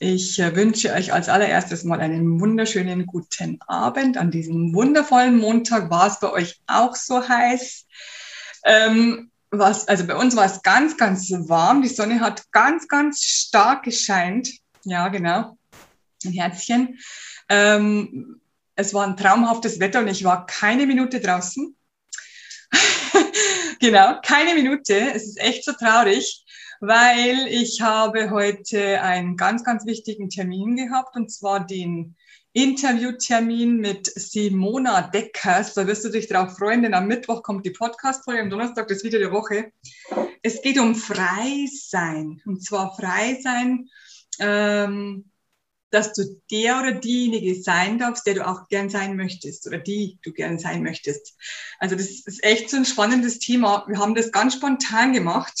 [0.00, 4.16] Ich äh, wünsche euch als allererstes mal einen wunderschönen guten Abend.
[4.16, 7.84] An diesem wundervollen Montag war es bei euch auch so heiß.
[8.64, 11.82] Ähm, was, also bei uns war es ganz, ganz warm.
[11.82, 14.48] Die Sonne hat ganz, ganz stark gescheint.
[14.84, 15.58] Ja, genau.
[16.24, 17.00] Ein Herzchen.
[17.48, 18.40] Ähm,
[18.76, 21.74] es war ein traumhaftes Wetter und ich war keine Minute draußen.
[23.80, 24.94] genau, keine Minute.
[25.12, 26.44] Es ist echt so traurig
[26.80, 32.16] weil ich habe heute einen ganz, ganz wichtigen Termin gehabt und zwar den
[32.52, 35.74] Interviewtermin mit Simona Deckers.
[35.74, 39.04] Da wirst du dich darauf freuen, denn am Mittwoch kommt die Podcast-Folge, am Donnerstag das
[39.04, 39.72] Video der Woche.
[40.42, 42.40] Es geht um Freisein.
[42.46, 43.88] Und zwar Freisein,
[44.40, 45.30] ähm,
[45.90, 50.18] dass du der oder diejenige sein darfst, der du auch gern sein möchtest oder die
[50.22, 51.36] du gern sein möchtest.
[51.78, 53.84] Also das ist echt so ein spannendes Thema.
[53.88, 55.54] Wir haben das ganz spontan gemacht.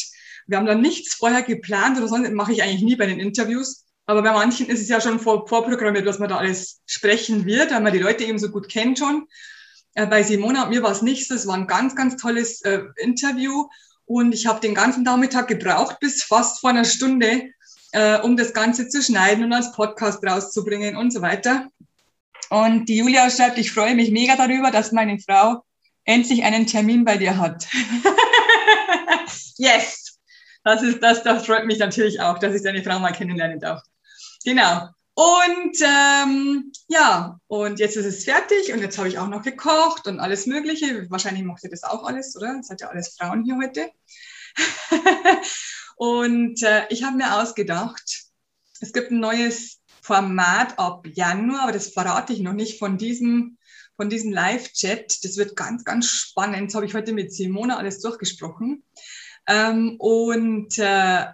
[0.48, 3.84] Wir haben da nichts vorher geplant oder sonst mache ich eigentlich nie bei den Interviews.
[4.06, 7.70] Aber bei manchen ist es ja schon vor, vorprogrammiert, was man da alles sprechen wird,
[7.70, 9.26] weil man die Leute eben so gut kennt schon.
[9.94, 11.34] Äh, bei Simona und mir war es nicht so.
[11.34, 13.68] Es war ein ganz, ganz tolles äh, Interview.
[14.06, 17.50] Und ich habe den ganzen Nachmittag gebraucht, bis fast vor einer Stunde,
[17.92, 21.68] äh, um das Ganze zu schneiden und als Podcast rauszubringen und so weiter.
[22.48, 25.62] Und die Julia schreibt, ich freue mich mega darüber, dass meine Frau
[26.04, 27.68] endlich einen Termin bei dir hat.
[29.58, 30.07] yes!
[30.68, 33.82] Das ist das, das freut mich natürlich auch, dass ich deine Frau mal kennenlernen darf.
[34.44, 34.88] Genau.
[35.14, 40.06] Und ähm, ja, und jetzt ist es fertig und jetzt habe ich auch noch gekocht
[40.06, 41.10] und alles Mögliche.
[41.10, 42.54] Wahrscheinlich macht ihr das auch alles, oder?
[42.56, 43.90] Das seid ja alles Frauen hier heute.
[45.96, 48.26] und äh, ich habe mir ausgedacht,
[48.80, 53.58] es gibt ein neues Format ab Januar, aber das verrate ich noch nicht von diesem,
[53.96, 55.24] von diesem Live-Chat.
[55.24, 56.68] Das wird ganz, ganz spannend.
[56.68, 58.84] Das habe ich heute mit Simona alles durchgesprochen.
[59.48, 61.24] Ähm, und, äh,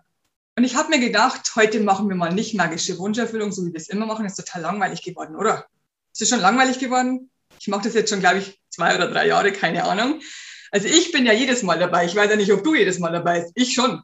[0.56, 3.80] und ich habe mir gedacht, heute machen wir mal nicht magische Wunscherfüllung, so wie wir
[3.80, 4.24] es immer machen.
[4.24, 5.66] Ist total langweilig geworden, oder?
[6.12, 7.28] Ist es schon langweilig geworden?
[7.58, 10.20] Ich mache das jetzt schon, glaube ich, zwei oder drei Jahre, keine Ahnung.
[10.70, 12.06] Also ich bin ja jedes Mal dabei.
[12.06, 13.52] Ich weiß ja nicht, ob du jedes Mal dabei bist.
[13.56, 14.00] Ich schon.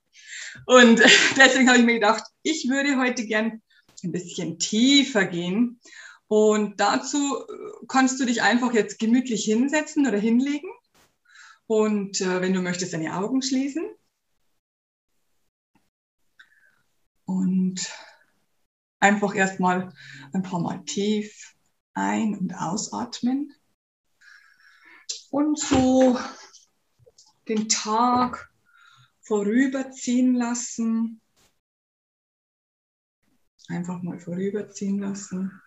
[0.66, 1.00] Und
[1.36, 3.62] deswegen habe ich mir gedacht, ich würde heute gern
[4.02, 5.80] ein bisschen tiefer gehen.
[6.26, 7.44] Und dazu
[7.86, 10.68] kannst du dich einfach jetzt gemütlich hinsetzen oder hinlegen.
[11.66, 13.84] Und äh, wenn du möchtest, deine Augen schließen.
[17.30, 17.88] Und
[18.98, 19.94] einfach erstmal
[20.32, 21.54] ein paar Mal tief
[21.94, 23.54] ein- und ausatmen.
[25.30, 26.18] Und so
[27.46, 28.52] den Tag
[29.20, 31.20] vorüberziehen lassen.
[33.68, 35.62] Einfach mal vorüberziehen lassen.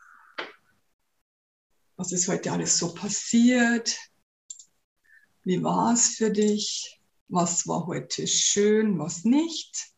[1.96, 3.98] Was ist heute alles so passiert?
[5.44, 7.02] Wie war es für dich?
[7.30, 9.93] Was war heute schön, was nicht?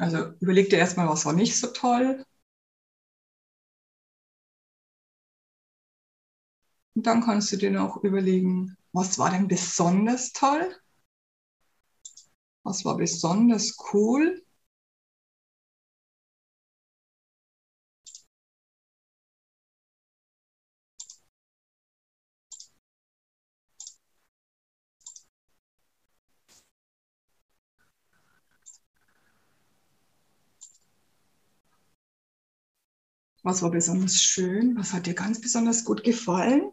[0.00, 2.24] Also überleg dir erstmal, was war nicht so toll.
[6.94, 10.72] Und dann kannst du dir noch überlegen, was war denn besonders toll?
[12.62, 14.42] Was war besonders cool?
[33.42, 34.76] Was war besonders schön?
[34.78, 36.70] Was hat dir ganz besonders gut gefallen?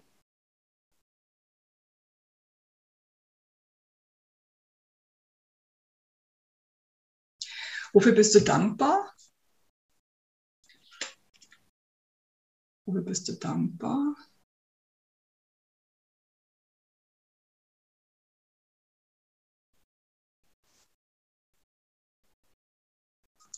[7.93, 9.11] Wofür bist du dankbar?
[12.85, 14.15] Wofür bist du dankbar?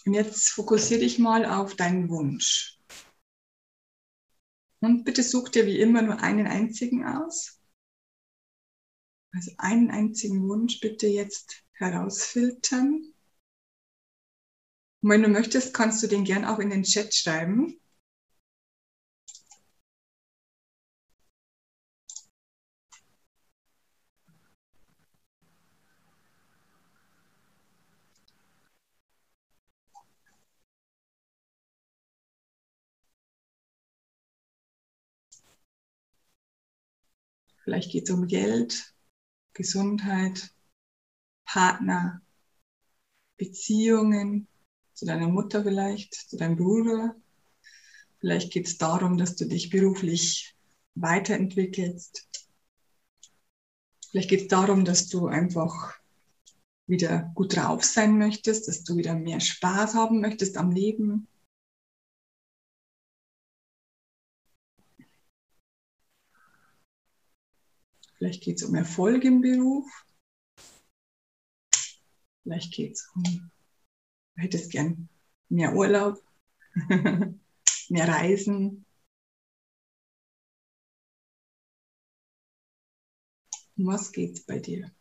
[0.06, 2.79] Und jetzt fokussiere dich mal auf deinen Wunsch.
[4.82, 7.60] Und bitte such dir wie immer nur einen einzigen aus.
[9.32, 13.14] Also einen einzigen Wunsch bitte jetzt herausfiltern.
[15.02, 17.80] Und wenn du möchtest, kannst du den gern auch in den Chat schreiben.
[37.70, 38.96] Vielleicht geht es um Geld,
[39.54, 40.50] Gesundheit,
[41.46, 42.20] Partner,
[43.38, 44.48] Beziehungen,
[44.96, 47.16] zu deiner Mutter vielleicht, zu deinem Bruder.
[48.18, 50.56] Vielleicht geht es darum, dass du dich beruflich
[50.96, 52.28] weiterentwickelst.
[54.10, 55.94] Vielleicht geht es darum, dass du einfach
[56.88, 61.28] wieder gut drauf sein möchtest, dass du wieder mehr Spaß haben möchtest am Leben.
[68.20, 69.88] Vielleicht geht es um Erfolg im Beruf.
[72.44, 75.08] Vielleicht geht es um, du hättest gern
[75.48, 76.22] mehr Urlaub,
[77.90, 78.86] mehr Reisen.
[83.78, 84.92] Um was geht es bei dir?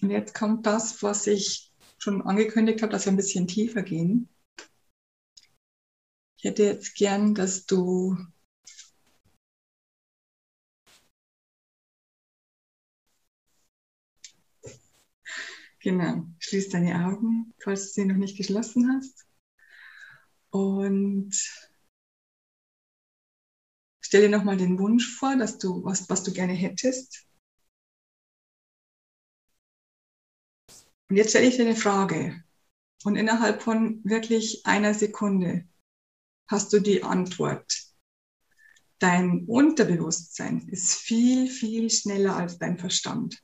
[0.00, 4.28] Und jetzt kommt das, was ich schon angekündigt habe, dass wir ein bisschen tiefer gehen.
[6.38, 8.16] Ich hätte jetzt gern, dass du
[15.80, 19.26] Genau, schließ deine Augen, falls du sie noch nicht geschlossen hast.
[20.50, 21.36] Und
[24.00, 27.25] stell dir nochmal den Wunsch vor, dass du, was, was du gerne hättest.
[31.08, 32.42] Und jetzt stelle ich dir eine Frage.
[33.04, 35.68] Und innerhalb von wirklich einer Sekunde
[36.48, 37.82] hast du die Antwort.
[38.98, 43.42] Dein Unterbewusstsein ist viel, viel schneller als dein Verstand.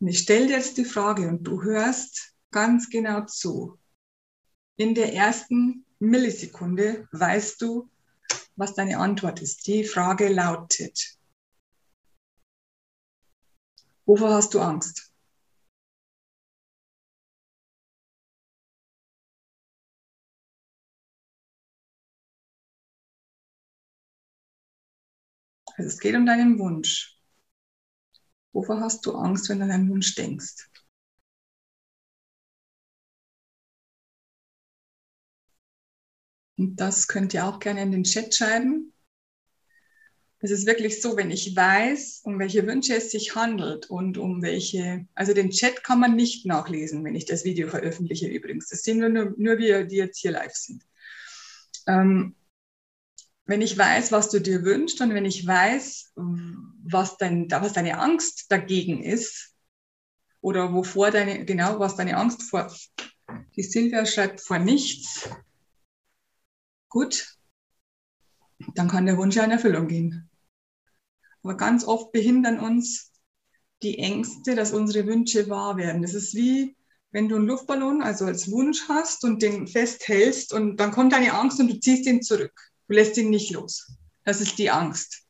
[0.00, 3.78] Und ich stelle dir jetzt die Frage und du hörst ganz genau zu.
[4.76, 7.90] In der ersten Millisekunde weißt du,
[8.56, 9.66] was deine Antwort ist.
[9.66, 11.18] Die Frage lautet,
[14.04, 15.09] wovor hast du Angst?
[25.80, 27.18] Also es geht um deinen Wunsch.
[28.52, 30.68] Wovor hast du Angst, wenn du an deinen Wunsch denkst?
[36.58, 38.92] Und das könnt ihr auch gerne in den Chat schreiben.
[40.40, 44.42] Es ist wirklich so, wenn ich weiß, um welche Wünsche es sich handelt und um
[44.42, 48.68] welche, also den Chat kann man nicht nachlesen, wenn ich das Video veröffentliche übrigens.
[48.68, 50.84] Das sehen nur, nur wir, die jetzt hier live sind.
[51.86, 52.36] Ähm,
[53.50, 57.98] wenn ich weiß, was du dir wünschst und wenn ich weiß, was, dein, was deine
[57.98, 59.56] Angst dagegen ist
[60.40, 62.72] oder wovor deine, genau, was deine Angst vor,
[63.56, 65.28] die Silvia schreibt vor nichts,
[66.88, 67.36] gut,
[68.76, 70.30] dann kann der Wunsch ja in Erfüllung gehen.
[71.42, 73.10] Aber ganz oft behindern uns
[73.82, 76.02] die Ängste, dass unsere Wünsche wahr werden.
[76.02, 76.76] Das ist wie,
[77.10, 81.34] wenn du einen Luftballon, also als Wunsch hast und den festhältst und dann kommt deine
[81.34, 82.69] Angst und du ziehst ihn zurück.
[82.90, 83.96] Du lässt ihn nicht los.
[84.24, 85.22] Das ist die Angst.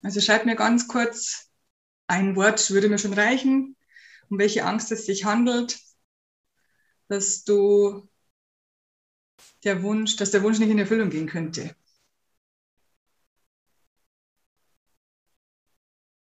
[0.00, 1.50] Also schreib mir ganz kurz
[2.06, 3.76] ein Wort, würde mir schon reichen,
[4.30, 5.78] um welche Angst es sich handelt,
[7.08, 8.08] dass du
[9.64, 11.76] der Wunsch, dass der Wunsch nicht in Erfüllung gehen könnte.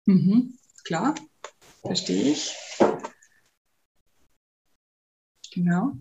[0.08, 1.14] Mhm, klar,
[1.84, 2.56] verstehe ich.
[5.54, 5.98] Genau.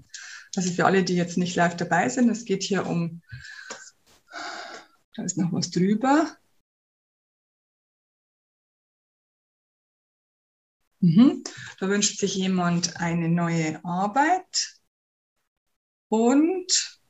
[0.56, 3.22] Also für alle, die jetzt nicht live dabei sind, es geht hier um,
[5.14, 6.36] da ist noch was drüber.
[11.00, 11.44] Mhm.
[11.78, 14.80] Da wünscht sich jemand eine neue Arbeit
[16.08, 17.00] und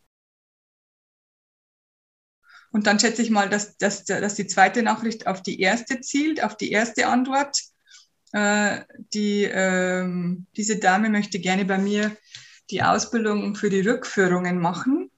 [2.73, 6.43] und dann schätze ich mal, dass, dass, dass die zweite Nachricht auf die erste zielt,
[6.45, 7.59] auf die erste Antwort.
[8.33, 12.17] Äh, die, ähm, diese Dame möchte gerne bei mir
[12.71, 15.11] die Ausbildung für die Rückführungen machen.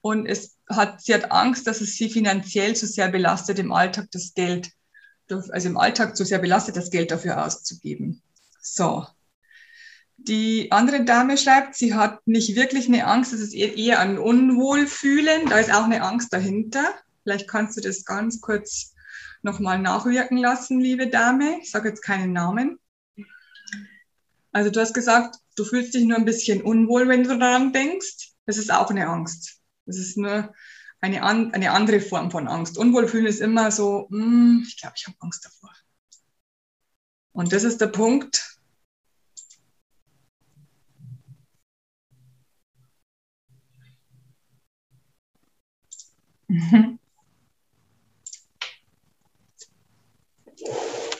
[0.00, 4.08] Und es hat, sie hat Angst, dass es sie finanziell zu sehr belastet, im Alltag
[4.12, 4.70] das Geld,
[5.28, 8.22] also im Alltag zu sehr belastet, das Geld dafür auszugeben.
[8.60, 9.06] So.
[10.16, 15.48] Die andere Dame schreibt, sie hat nicht wirklich eine Angst, es ist eher ein Unwohlfühlen.
[15.48, 16.84] Da ist auch eine Angst dahinter.
[17.22, 18.94] Vielleicht kannst du das ganz kurz
[19.42, 21.58] nochmal nachwirken lassen, liebe Dame.
[21.60, 22.78] Ich sage jetzt keinen Namen.
[24.56, 28.32] Also du hast gesagt, du fühlst dich nur ein bisschen unwohl, wenn du daran denkst.
[28.46, 29.60] Das ist auch eine Angst.
[29.84, 30.54] Das ist nur
[31.02, 32.78] eine, an, eine andere Form von Angst.
[32.78, 35.74] Unwohlfühlen ist immer so, mm, ich glaube, ich habe Angst davor.
[37.32, 38.58] Und das ist der Punkt.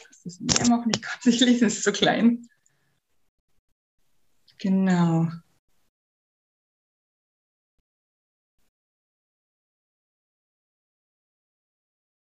[0.09, 2.49] Das ist mehr machen, ich kann es nicht lesen, es so klein.
[4.59, 5.29] Genau.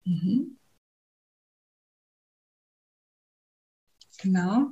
[0.05, 0.57] Mhm.
[4.21, 4.71] Genau.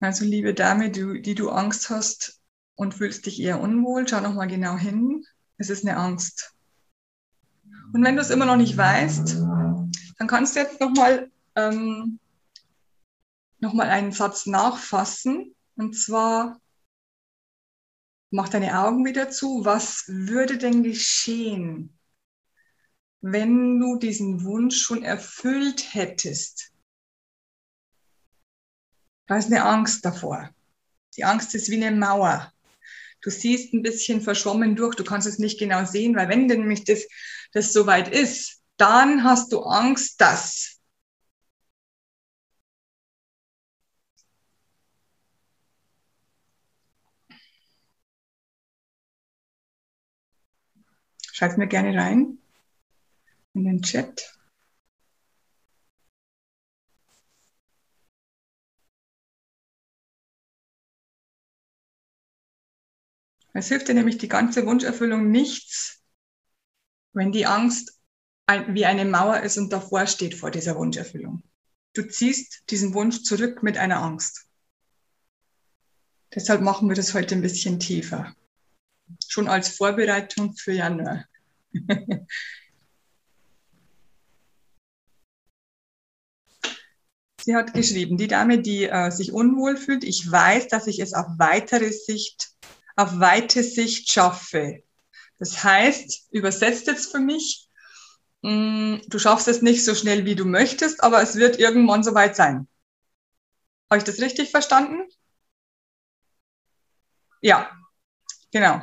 [0.00, 2.40] Also liebe Dame, du, die du Angst hast
[2.74, 5.24] und fühlst dich eher unwohl, schau nochmal genau hin.
[5.58, 6.54] Es ist eine Angst.
[7.92, 12.18] Und wenn du es immer noch nicht weißt, dann kannst du jetzt nochmal ähm,
[13.60, 15.54] noch einen Satz nachfassen.
[15.82, 16.60] Und zwar,
[18.30, 19.64] mach deine Augen wieder zu.
[19.64, 21.98] Was würde denn geschehen,
[23.20, 26.70] wenn du diesen Wunsch schon erfüllt hättest?
[29.26, 30.54] Da ist eine Angst davor.
[31.16, 32.52] Die Angst ist wie eine Mauer.
[33.20, 36.84] Du siehst ein bisschen verschwommen durch, du kannst es nicht genau sehen, weil wenn nämlich
[36.84, 37.08] das,
[37.52, 40.71] das soweit ist, dann hast du Angst, dass.
[51.42, 52.38] Schreib mir gerne rein
[53.54, 54.32] in den Chat.
[63.54, 66.04] Es hilft dir nämlich die ganze Wunscherfüllung nichts,
[67.12, 68.00] wenn die Angst
[68.68, 71.42] wie eine Mauer ist und davor steht vor dieser Wunscherfüllung.
[71.92, 74.46] Du ziehst diesen Wunsch zurück mit einer Angst.
[76.32, 78.32] Deshalb machen wir das heute ein bisschen tiefer.
[79.26, 81.26] Schon als Vorbereitung für Januar.
[87.44, 91.12] Sie hat geschrieben, die Dame, die äh, sich unwohl fühlt, ich weiß, dass ich es
[91.12, 92.52] auf weitere Sicht
[92.96, 94.82] auf weite Sicht schaffe.
[95.38, 97.68] Das heißt, übersetzt jetzt für mich,
[98.42, 102.36] mm, du schaffst es nicht so schnell, wie du möchtest, aber es wird irgendwann soweit
[102.36, 102.68] sein.
[103.90, 105.02] Habe ich das richtig verstanden?
[107.40, 107.70] Ja,
[108.52, 108.82] genau.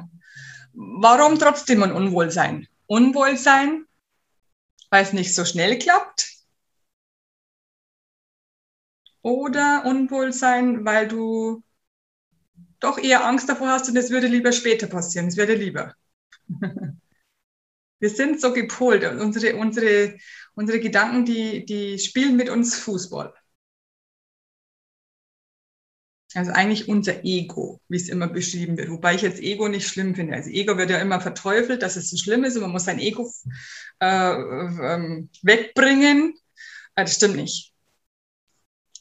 [0.73, 2.67] Warum trotzdem ein Unwohlsein?
[2.89, 3.85] Unwohlsein,
[4.89, 6.27] weil es nicht so schnell klappt?
[9.21, 11.61] Oder Unwohlsein, weil du
[12.79, 15.93] doch eher Angst davor hast und es würde lieber später passieren, es würde lieber.
[17.99, 20.17] Wir sind so gepolt und unsere, unsere,
[20.55, 23.35] unsere Gedanken, die, die spielen mit uns Fußball.
[26.35, 28.89] Also eigentlich unser Ego, wie es immer beschrieben wird.
[28.89, 30.35] Wobei ich jetzt Ego nicht schlimm finde.
[30.35, 32.99] Also Ego wird ja immer verteufelt, dass es so schlimm ist und man muss sein
[32.99, 33.31] Ego
[33.99, 36.35] äh, äh, wegbringen.
[36.95, 37.73] Aber das stimmt nicht.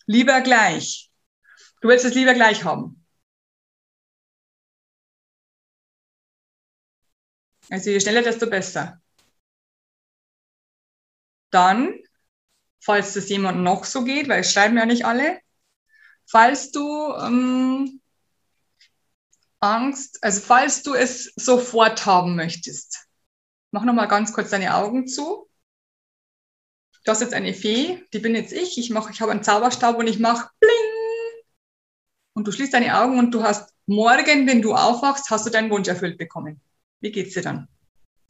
[0.07, 1.11] Lieber gleich.
[1.83, 3.05] Du willst es lieber gleich haben.
[7.71, 9.01] Also je schneller, desto besser.
[11.51, 11.95] Dann,
[12.81, 15.41] falls das jemand noch so geht, weil es schreiben ja nicht alle,
[16.29, 18.01] falls du ähm,
[19.61, 23.09] Angst, also falls du es sofort haben möchtest,
[23.71, 25.49] mach nochmal ganz kurz deine Augen zu.
[27.05, 28.79] Du hast jetzt eine Fee, die bin jetzt ich.
[28.79, 31.43] Ich, ich habe einen Zauberstab und ich mache bling.
[32.35, 35.71] Und du schließt deine Augen und du hast morgen, wenn du aufwachst, hast du deinen
[35.71, 36.61] Wunsch erfüllt bekommen.
[37.01, 37.69] Wie geht's dir dann?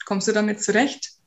[0.04, 1.17] Kommst du damit zurecht?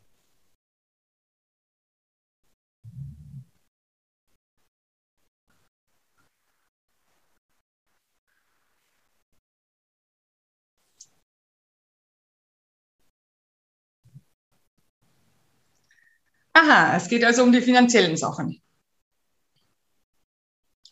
[16.54, 18.62] Aha, es geht also um die finanziellen Sachen.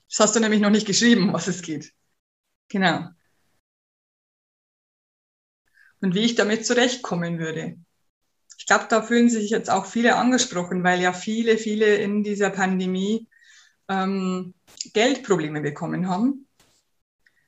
[0.09, 1.93] Das hast du nämlich noch nicht geschrieben, was es geht.
[2.69, 3.09] Genau
[6.01, 7.77] und wie ich damit zurechtkommen würde.
[8.57, 12.49] Ich glaube, da fühlen sich jetzt auch viele angesprochen, weil ja viele, viele in dieser
[12.49, 13.27] Pandemie
[13.87, 14.53] ähm,
[14.93, 16.47] Geldprobleme bekommen haben.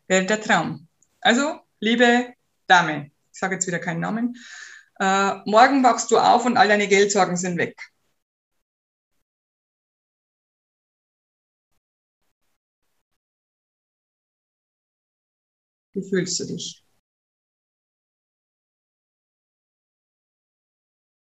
[0.08, 0.88] Wäre der Traum.
[1.20, 2.34] Also, liebe
[2.68, 4.38] Dame, ich sage jetzt wieder keinen Namen,
[5.00, 7.78] äh, morgen wachst du auf und all deine Geldsorgen sind weg.
[15.94, 16.84] Wie fühlst du dich?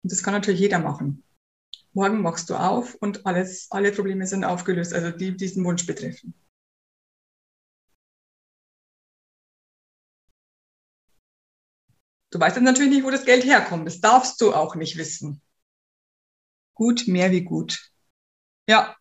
[0.02, 1.24] Und das kann natürlich jeder machen.
[1.94, 6.34] Morgen machst du auf und alles, alle Probleme sind aufgelöst, also die diesen Wunsch betreffen.
[12.30, 13.86] Du weißt natürlich nicht, wo das Geld herkommt.
[13.86, 15.40] Das darfst du auch nicht wissen.
[16.74, 17.90] Gut, mehr wie gut.
[18.68, 18.96] Ja.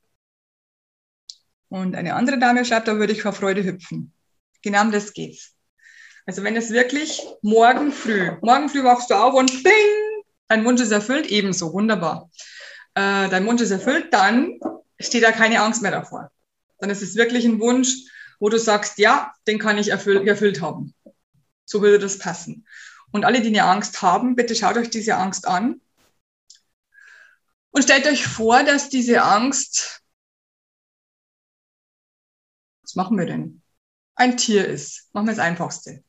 [1.67, 4.12] Und eine andere Dame schreibt, da würde ich vor Freude hüpfen.
[4.63, 5.53] Genau um das geht's.
[6.25, 10.81] Also wenn es wirklich morgen früh, morgen früh wachst du auf und bing, dein Wunsch
[10.81, 12.31] ist erfüllt, ebenso, wunderbar.
[12.95, 14.59] Äh, dein Wunsch ist erfüllt, dann
[14.99, 16.31] steht da keine Angst mehr davor.
[16.79, 17.93] Dann ist es wirklich ein Wunsch,
[18.39, 20.93] wo du sagst, ja, den kann ich erfüllt, erfüllt haben.
[21.65, 22.65] So würde das passen.
[23.11, 25.81] Und alle, die eine Angst haben, bitte schaut euch diese Angst an
[27.71, 30.01] und stellt euch vor, dass diese Angst,
[32.81, 33.62] was machen wir denn?
[34.15, 35.09] Ein Tier ist.
[35.13, 36.03] Machen wir das Einfachste.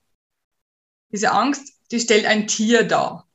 [1.11, 3.29] Diese Angst, die stellt ein Tier dar.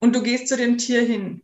[0.00, 1.42] Und du gehst zu dem Tier hin.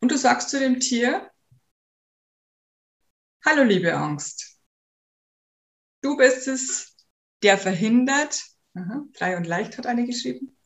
[0.00, 1.30] Und du sagst zu dem Tier,
[3.44, 4.57] hallo liebe Angst,
[6.08, 6.96] du bist es,
[7.42, 8.42] der verhindert,
[8.74, 10.56] aha, frei und leicht hat eine geschrieben,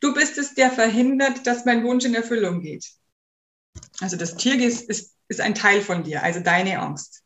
[0.00, 2.90] du bist es, der verhindert, dass mein Wunsch in Erfüllung geht.
[4.00, 7.22] Also das Tier ist, ist, ist ein Teil von dir, also deine Angst.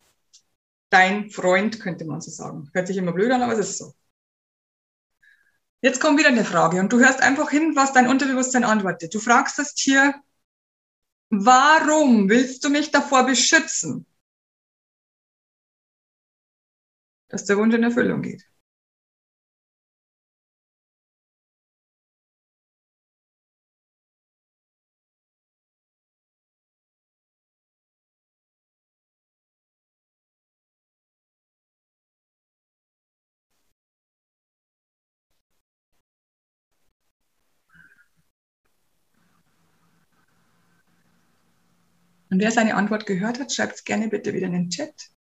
[0.90, 2.70] Dein Freund, könnte man so sagen.
[2.73, 3.94] Hört sich immer blöd an, aber es ist so.
[5.80, 9.14] Jetzt kommt wieder eine Frage und du hörst einfach hin, was dein Unterbewusstsein antwortet.
[9.14, 10.14] Du fragst das Tier,
[11.30, 14.06] Warum willst du mich davor beschützen,
[17.34, 18.44] dass der Wunsch in Erfüllung geht?
[42.30, 45.13] Und wer seine Antwort gehört hat, schreibt es gerne bitte wieder in den Chat.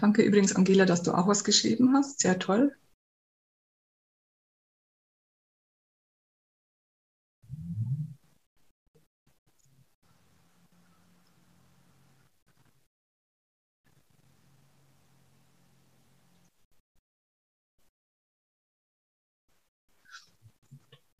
[0.00, 2.20] Danke übrigens, Angela, dass du auch was geschrieben hast.
[2.20, 2.74] Sehr toll.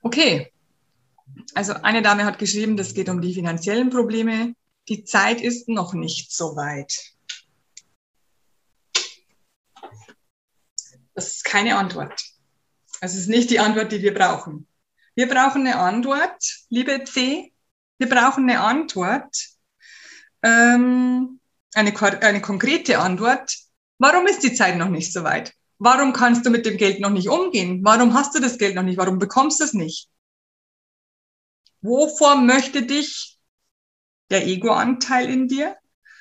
[0.02, 0.50] Okay.
[1.54, 4.54] Also eine Dame hat geschrieben, das geht um die finanziellen Probleme.
[4.88, 7.17] Die Zeit ist noch nicht so weit.
[11.18, 12.22] Das ist keine Antwort.
[13.00, 14.68] Das ist nicht die Antwort, die wir brauchen.
[15.16, 17.52] Wir brauchen eine Antwort, liebe C.
[17.98, 19.36] Wir brauchen eine Antwort,
[20.44, 21.40] ähm,
[21.74, 23.52] eine, eine konkrete Antwort.
[23.98, 25.54] Warum ist die Zeit noch nicht so weit?
[25.80, 27.80] Warum kannst du mit dem Geld noch nicht umgehen?
[27.82, 28.96] Warum hast du das Geld noch nicht?
[28.96, 30.08] Warum bekommst du es nicht?
[31.80, 33.40] Wovor möchte dich
[34.30, 35.76] der Ego-Anteil in dir,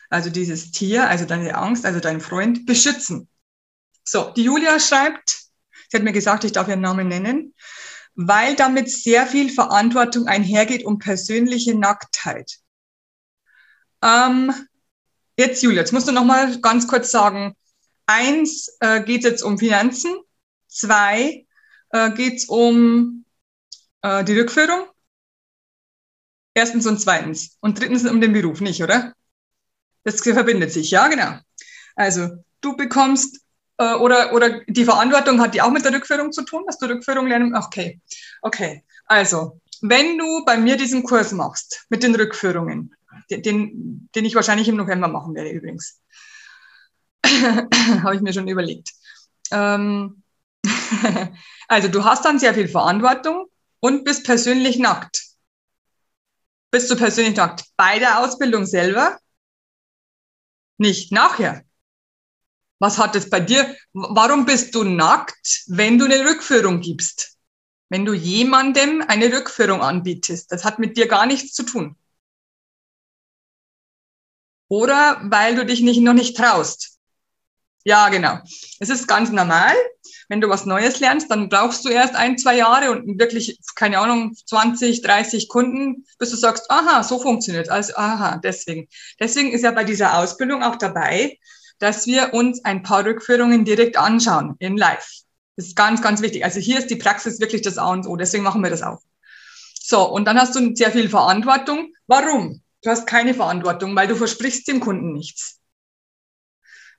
[0.09, 3.29] also dieses Tier, also deine Angst, also dein Freund, beschützen?
[4.09, 5.37] So, die Julia schreibt,
[5.89, 7.53] sie hat mir gesagt, ich darf ihren Namen nennen,
[8.15, 12.59] weil damit sehr viel Verantwortung einhergeht um persönliche Nacktheit.
[14.01, 14.53] Ähm,
[15.35, 17.53] jetzt Julia, jetzt musst du noch mal ganz kurz sagen,
[18.05, 20.17] Eins äh, geht jetzt um Finanzen,
[20.69, 21.45] zwei
[21.89, 23.25] äh, geht es um
[24.03, 24.87] äh, die Rückführung.
[26.53, 27.57] Erstens und zweitens.
[27.59, 29.13] Und drittens um den Beruf, nicht, oder?
[30.05, 31.37] Das verbindet sich, ja, genau.
[31.97, 33.41] Also du bekommst
[33.77, 36.87] äh, oder, oder die Verantwortung hat die auch mit der Rückführung zu tun, dass du
[36.87, 37.55] Rückführung lernen.
[37.55, 38.01] Okay,
[38.41, 38.83] okay.
[39.05, 42.95] Also, wenn du bei mir diesen Kurs machst mit den Rückführungen,
[43.29, 46.01] den, den, den ich wahrscheinlich im November machen werde übrigens,
[47.25, 48.91] habe ich mir schon überlegt.
[49.51, 50.23] Ähm,
[51.67, 53.47] also du hast dann sehr viel Verantwortung
[53.79, 55.23] und bist persönlich nackt.
[56.71, 59.17] Bist du persönlich nackt bei der Ausbildung selber?
[60.77, 61.63] Nicht nachher.
[62.79, 63.75] Was hat es bei dir?
[63.93, 67.37] Warum bist du nackt, wenn du eine Rückführung gibst?
[67.89, 71.95] Wenn du jemandem eine Rückführung anbietest, das hat mit dir gar nichts zu tun.
[74.69, 76.97] Oder weil du dich nicht, noch nicht traust.
[77.85, 78.39] Ja, genau.
[78.79, 79.73] Es ist ganz normal.
[80.27, 83.99] Wenn du was Neues lernst, dann brauchst du erst ein, zwei Jahre und wirklich, keine
[83.99, 88.89] Ahnung, 20, 30 Kunden, bis du sagst, aha, so funktioniert Also, aha, deswegen.
[89.21, 91.37] Deswegen ist ja bei dieser Ausbildung auch dabei,
[91.79, 95.07] dass wir uns ein paar Rückführungen direkt anschauen in live.
[95.55, 96.43] Das ist ganz, ganz wichtig.
[96.43, 98.15] Also hier ist die Praxis wirklich das A und O.
[98.15, 99.01] Deswegen machen wir das auch.
[99.73, 101.93] So, und dann hast du sehr viel Verantwortung.
[102.07, 102.61] Warum?
[102.83, 105.59] Du hast keine Verantwortung, weil du versprichst dem Kunden nichts.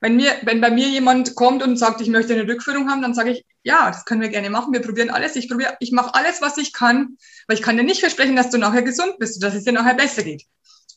[0.01, 3.13] Wenn, mir, wenn bei mir jemand kommt und sagt, ich möchte eine Rückführung haben, dann
[3.13, 4.73] sage ich, ja, das können wir gerne machen.
[4.73, 5.35] Wir probieren alles.
[5.35, 8.49] Ich probiere, ich mache alles, was ich kann, weil ich kann dir nicht versprechen, dass
[8.49, 10.43] du nachher gesund bist und dass es dir nachher besser geht.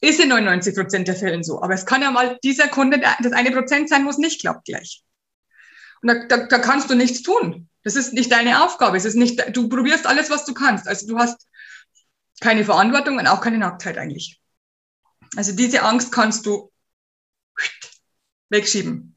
[0.02, 1.62] Ist in 99 Prozent der Fällen so.
[1.62, 4.64] Aber es kann ja mal dieser Kunde das eine Prozent sein, wo es nicht klappt
[4.64, 5.04] gleich.
[6.02, 7.68] Und da, da, da kannst du nichts tun.
[7.84, 8.96] Das ist nicht deine Aufgabe.
[8.96, 10.88] Es ist nicht, du probierst alles, was du kannst.
[10.88, 11.46] Also du hast
[12.40, 14.40] keine Verantwortung und auch keine Nacktheit eigentlich.
[15.36, 16.72] Also diese Angst kannst du
[18.50, 19.16] wegschieben.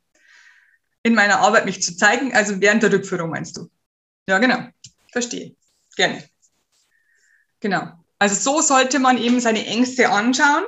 [1.02, 3.72] In meiner Arbeit mich zu zeigen, also während der Rückführung meinst du.
[4.30, 4.68] Ja, genau.
[5.12, 5.56] Verstehe.
[5.96, 6.24] Gerne.
[7.60, 7.92] Genau.
[8.20, 10.66] Also so sollte man eben seine Ängste anschauen,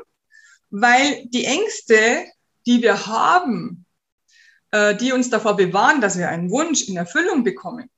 [0.69, 2.25] weil die Ängste,
[2.65, 3.86] die wir haben,
[4.71, 7.89] äh, die uns davor bewahren, dass wir einen Wunsch in Erfüllung bekommen,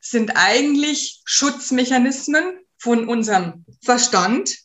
[0.00, 4.56] sind eigentlich Schutzmechanismen von unserem Verstand,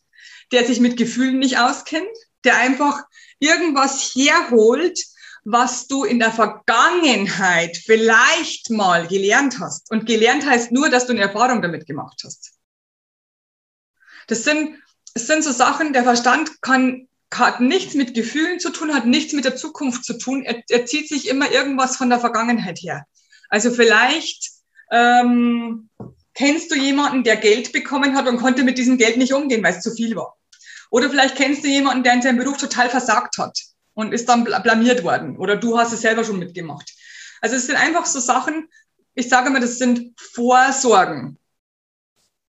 [0.52, 2.08] der sich mit Gefühlen nicht auskennt,
[2.44, 3.04] der einfach
[3.40, 5.00] irgendwas herholt,
[5.44, 9.92] was du in der Vergangenheit vielleicht mal gelernt hast.
[9.92, 12.54] Und gelernt heißt nur, dass du eine Erfahrung damit gemacht hast.
[14.28, 14.82] Das sind,
[15.16, 19.34] das sind so Sachen, der Verstand kann, hat nichts mit Gefühlen zu tun, hat nichts
[19.34, 20.44] mit der Zukunft zu tun.
[20.44, 23.06] Er, er zieht sich immer irgendwas von der Vergangenheit her.
[23.50, 24.52] Also vielleicht
[24.92, 25.90] ähm,
[26.34, 29.74] kennst du jemanden, der Geld bekommen hat und konnte mit diesem Geld nicht umgehen, weil
[29.74, 30.36] es zu viel war.
[30.92, 33.58] Oder vielleicht kennst du jemanden, der in seinem Beruf total versagt hat
[33.94, 35.38] und ist dann blamiert worden.
[35.38, 36.92] Oder du hast es selber schon mitgemacht.
[37.42, 38.68] Also es sind einfach so Sachen,
[39.14, 41.38] ich sage mal, das sind Vorsorgen.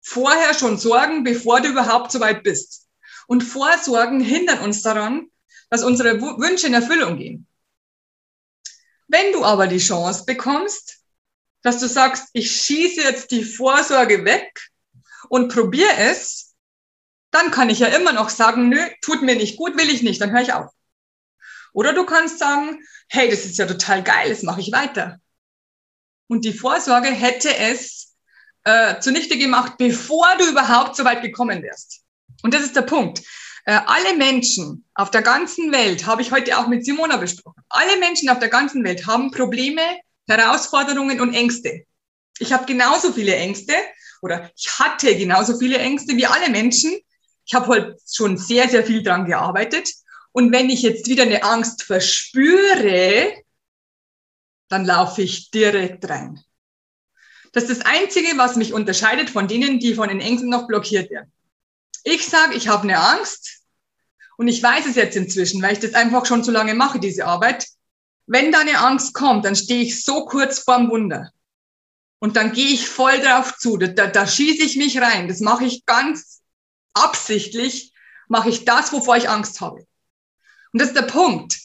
[0.09, 2.87] Vorher schon sorgen, bevor du überhaupt so weit bist.
[3.27, 5.29] Und Vorsorgen hindern uns daran,
[5.69, 7.45] dass unsere Wünsche in Erfüllung gehen.
[9.09, 10.99] Wenn du aber die Chance bekommst,
[11.61, 14.69] dass du sagst, ich schieße jetzt die Vorsorge weg
[15.27, 16.55] und probiere es,
[17.31, 20.21] dann kann ich ja immer noch sagen, nö, tut mir nicht gut, will ich nicht,
[20.21, 20.71] dann höre ich auf.
[21.73, 25.19] Oder du kannst sagen, hey, das ist ja total geil, das mache ich weiter.
[26.27, 28.06] Und die Vorsorge hätte es
[28.67, 32.01] äh, zunichte gemacht, bevor du überhaupt so weit gekommen wärst.
[32.43, 33.21] Und das ist der Punkt.
[33.65, 37.97] Äh, alle Menschen auf der ganzen Welt, habe ich heute auch mit Simona besprochen, alle
[37.97, 39.81] Menschen auf der ganzen Welt haben Probleme,
[40.27, 41.85] Herausforderungen und Ängste.
[42.39, 43.73] Ich habe genauso viele Ängste
[44.21, 46.91] oder ich hatte genauso viele Ängste wie alle Menschen.
[47.45, 49.89] Ich habe halt schon sehr, sehr viel dran gearbeitet.
[50.33, 53.33] Und wenn ich jetzt wieder eine Angst verspüre,
[54.67, 56.43] dann laufe ich direkt rein.
[57.51, 61.09] Das ist das Einzige, was mich unterscheidet von denen, die von den Ängsten noch blockiert
[61.09, 61.31] werden.
[62.03, 63.61] Ich sage, ich habe eine Angst
[64.37, 67.25] und ich weiß es jetzt inzwischen, weil ich das einfach schon so lange mache, diese
[67.25, 67.67] Arbeit.
[68.27, 71.31] Wenn da eine Angst kommt, dann stehe ich so kurz vorm Wunder.
[72.19, 73.77] Und dann gehe ich voll drauf zu.
[73.77, 75.27] Da, da, da schieße ich mich rein.
[75.27, 76.41] Das mache ich ganz
[76.93, 77.93] absichtlich,
[78.27, 79.85] mache ich das, wovor ich Angst habe.
[80.73, 81.57] Und das ist der Punkt.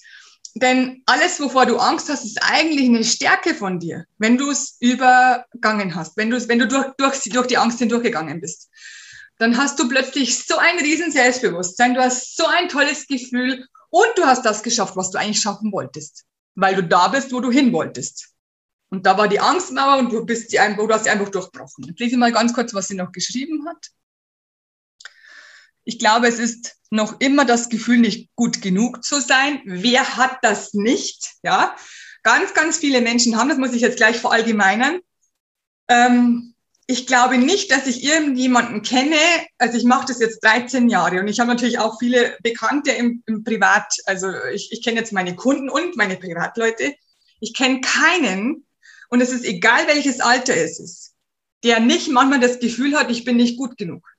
[0.55, 4.77] Denn alles, wovor du Angst hast, ist eigentlich eine Stärke von dir, wenn du es
[4.81, 8.69] übergangen hast, wenn du, wenn du durch, durch, durch die Angst hindurchgegangen bist.
[9.38, 14.09] Dann hast du plötzlich so ein riesen Selbstbewusstsein, du hast so ein tolles Gefühl und
[14.17, 17.51] du hast das geschafft, was du eigentlich schaffen wolltest weil du da bist, wo du
[17.51, 18.29] hin wolltest.
[18.91, 21.85] Und da war die Angstmauer und du bist die, du hast sie einfach durchbrochen.
[21.85, 23.88] Jetzt lese ich mal ganz kurz, was sie noch geschrieben hat.
[25.85, 29.61] Ich glaube, es ist noch immer das Gefühl, nicht gut genug zu sein.
[29.64, 31.33] Wer hat das nicht?
[31.42, 31.75] Ja,
[32.23, 35.01] ganz, ganz viele Menschen haben das, muss ich jetzt gleich verallgemeinern.
[35.88, 36.55] Ähm,
[36.87, 39.16] ich glaube nicht, dass ich irgendjemanden kenne,
[39.59, 43.23] also ich mache das jetzt 13 Jahre und ich habe natürlich auch viele Bekannte im,
[43.27, 46.95] im Privat, also ich, ich kenne jetzt meine Kunden und meine Privatleute.
[47.40, 48.66] Ich kenne keinen,
[49.09, 51.14] und es ist egal, welches Alter es ist,
[51.64, 54.12] der nicht manchmal das Gefühl hat, ich bin nicht gut genug.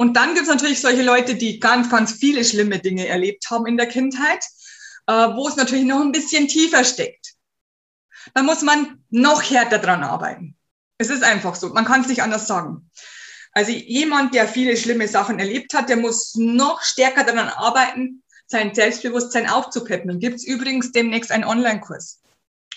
[0.00, 3.66] Und dann gibt es natürlich solche Leute, die ganz, ganz viele schlimme Dinge erlebt haben
[3.66, 4.42] in der Kindheit,
[5.06, 7.34] äh, wo es natürlich noch ein bisschen tiefer steckt.
[8.32, 10.56] Da muss man noch härter dran arbeiten.
[10.96, 11.68] Es ist einfach so.
[11.68, 12.90] Man kann es nicht anders sagen.
[13.52, 18.74] Also jemand, der viele schlimme Sachen erlebt hat, der muss noch stärker daran arbeiten, sein
[18.74, 20.18] Selbstbewusstsein aufzupeppen.
[20.18, 22.22] Gibt es übrigens demnächst einen Online-Kurs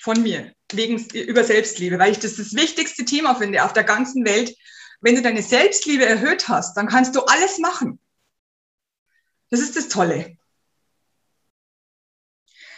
[0.01, 4.25] von mir wegen über Selbstliebe, weil ich das das wichtigste Thema finde auf der ganzen
[4.25, 4.53] Welt.
[5.03, 7.99] Wenn du deine Selbstliebe erhöht hast, dann kannst du alles machen.
[9.49, 10.37] Das ist das Tolle.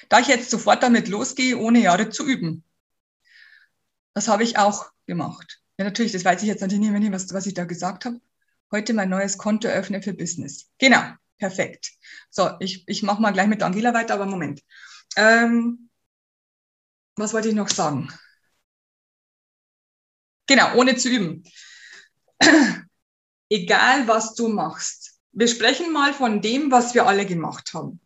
[0.09, 2.63] Da ich jetzt sofort damit losgehe, ohne Jahre zu üben.
[4.15, 5.61] Das habe ich auch gemacht.
[5.77, 8.19] Ja, natürlich, das weiß ich jetzt natürlich nicht mehr, was, was ich da gesagt habe.
[8.71, 10.71] Heute mein neues Konto öffnen für Business.
[10.79, 11.03] Genau,
[11.37, 11.91] perfekt.
[12.31, 14.63] So, ich, ich mache mal gleich mit Angela weiter, aber Moment.
[15.15, 15.91] Ähm,
[17.17, 18.09] was wollte ich noch sagen?
[20.47, 21.43] Genau, ohne zu üben.
[23.49, 25.19] Egal, was du machst.
[25.31, 27.99] Wir sprechen mal von dem, was wir alle gemacht haben.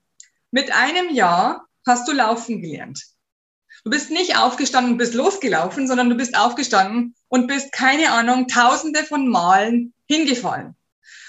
[0.52, 3.04] Mit einem Jahr hast du laufen gelernt.
[3.84, 8.48] Du bist nicht aufgestanden und bist losgelaufen, sondern du bist aufgestanden und bist, keine Ahnung,
[8.48, 10.76] tausende von Malen hingefallen.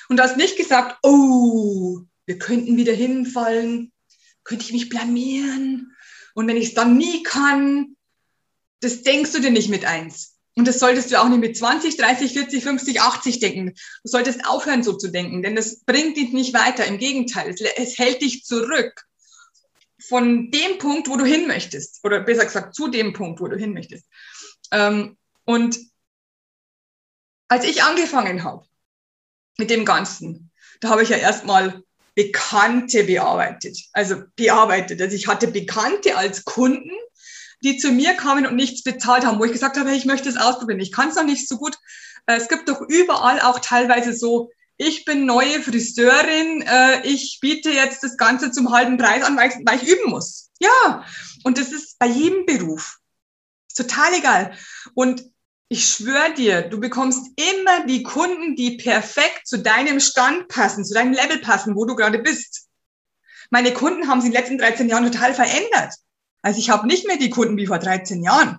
[0.08, 3.92] Und hast nicht gesagt, oh, wir könnten wieder hinfallen,
[4.42, 5.96] könnte ich mich blamieren
[6.34, 7.96] Und wenn ich es dann nie kann,
[8.80, 10.39] das denkst du dir nicht mit eins.
[10.60, 13.68] Und das solltest du auch nicht mit 20, 30, 40, 50, 80 denken.
[14.02, 16.84] Du solltest aufhören, so zu denken, denn das bringt dich nicht weiter.
[16.84, 19.06] Im Gegenteil, es, hält dich zurück
[19.98, 22.04] von dem Punkt, wo du hin möchtest.
[22.04, 24.04] Oder besser gesagt, zu dem Punkt, wo du hin möchtest.
[24.70, 25.78] Ähm, und
[27.48, 28.66] als ich angefangen habe
[29.56, 31.82] mit dem Ganzen, da habe ich ja erstmal
[32.14, 33.78] Bekannte bearbeitet.
[33.94, 35.00] Also bearbeitet.
[35.00, 36.92] Also ich hatte Bekannte als Kunden,
[37.62, 40.36] die zu mir kamen und nichts bezahlt haben, wo ich gesagt habe, ich möchte es
[40.36, 40.80] ausprobieren.
[40.80, 41.76] Ich kann es noch nicht so gut.
[42.26, 47.70] Äh, es gibt doch überall auch teilweise so, ich bin neue Friseurin, äh, ich biete
[47.70, 50.48] jetzt das Ganze zum halben Preis an, weil ich, weil ich üben muss.
[50.58, 51.04] Ja,
[51.44, 52.98] und das ist bei jedem Beruf.
[53.74, 54.56] Total egal.
[54.94, 55.22] Und
[55.68, 60.94] ich schwöre dir, du bekommst immer die Kunden, die perfekt zu deinem Stand passen, zu
[60.94, 62.68] deinem Level passen, wo du gerade bist.
[63.50, 65.94] Meine Kunden haben sich in den letzten 13 Jahren total verändert.
[66.42, 68.58] Also ich habe nicht mehr die Kunden wie vor 13 Jahren.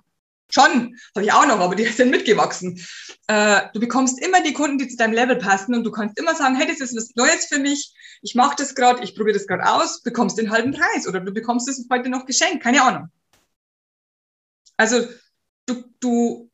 [0.50, 2.84] Schon, habe ich auch noch, aber die sind mitgewachsen.
[3.26, 6.34] Äh, du bekommst immer die Kunden, die zu deinem Level passen und du kannst immer
[6.34, 9.46] sagen, hey, das ist was Neues für mich, ich mache das gerade, ich probiere das
[9.46, 13.08] gerade aus, bekommst den halben Preis oder du bekommst es heute noch geschenkt, keine Ahnung.
[14.76, 15.06] Also
[15.66, 16.50] du, du,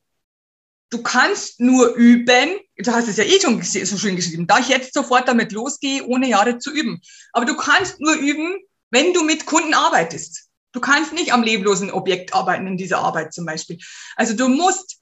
[0.91, 4.69] du kannst nur üben, du hast es ja eh schon so schön geschrieben, da ich
[4.69, 7.01] jetzt sofort damit losgehe, ohne Jahre zu üben.
[7.33, 8.59] Aber du kannst nur üben,
[8.91, 10.48] wenn du mit Kunden arbeitest.
[10.73, 13.79] Du kannst nicht am leblosen Objekt arbeiten in dieser Arbeit zum Beispiel.
[14.17, 14.99] Also du musst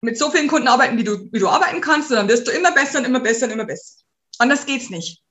[0.00, 2.50] mit so vielen Kunden arbeiten, wie du, wie du arbeiten kannst, und dann wirst du
[2.50, 4.02] immer besser und immer besser und immer besser.
[4.38, 5.22] Anders geht's nicht.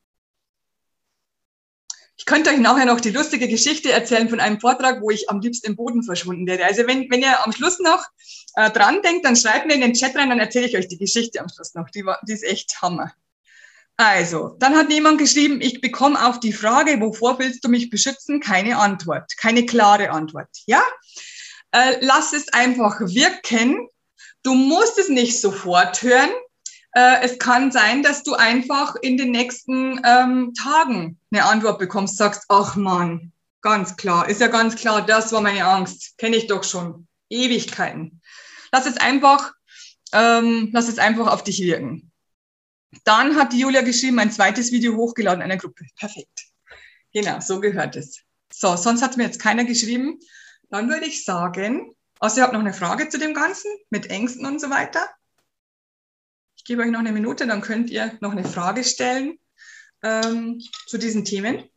[2.18, 5.42] Ich könnte euch nachher noch die lustige Geschichte erzählen von einem Vortrag, wo ich am
[5.42, 6.66] liebsten im Boden verschwunden wäre.
[6.66, 8.04] Also wenn, wenn ihr am Schluss noch
[8.56, 10.98] äh, dran denkt, dann schreibt mir in den Chat rein, dann erzähle ich euch die
[10.98, 11.90] Geschichte am Schluss noch.
[11.90, 13.14] Die, war, die ist echt Hammer.
[13.98, 18.42] Also, dann hat jemand geschrieben, ich bekomme auf die Frage, wovor willst du mich beschützen,
[18.42, 20.50] keine Antwort, keine klare Antwort.
[20.66, 20.84] Ja,
[21.72, 23.88] äh, lass es einfach wirken.
[24.44, 26.30] Du musst es nicht sofort hören.
[26.92, 32.18] Äh, es kann sein, dass du einfach in den nächsten ähm, Tagen eine Antwort bekommst,
[32.18, 33.32] sagst, ach man,
[33.62, 38.22] ganz klar, ist ja ganz klar, das war meine Angst, kenne ich doch schon, Ewigkeiten.
[38.72, 39.54] Lass es einfach,
[40.14, 42.12] ähm, lass es einfach auf dich wirken.
[43.04, 45.86] Dann hat die Julia geschrieben, ein zweites Video hochgeladen in einer Gruppe.
[45.98, 46.48] Perfekt.
[47.14, 48.22] Genau, so gehört es.
[48.52, 50.20] So, sonst hat mir jetzt keiner geschrieben.
[50.70, 54.46] Dann würde ich sagen, also ihr habt noch eine Frage zu dem Ganzen mit Ängsten
[54.46, 55.10] und so weiter.
[56.56, 59.38] Ich gebe euch noch eine Minute, dann könnt ihr noch eine Frage stellen
[60.02, 61.70] ähm, zu diesen Themen.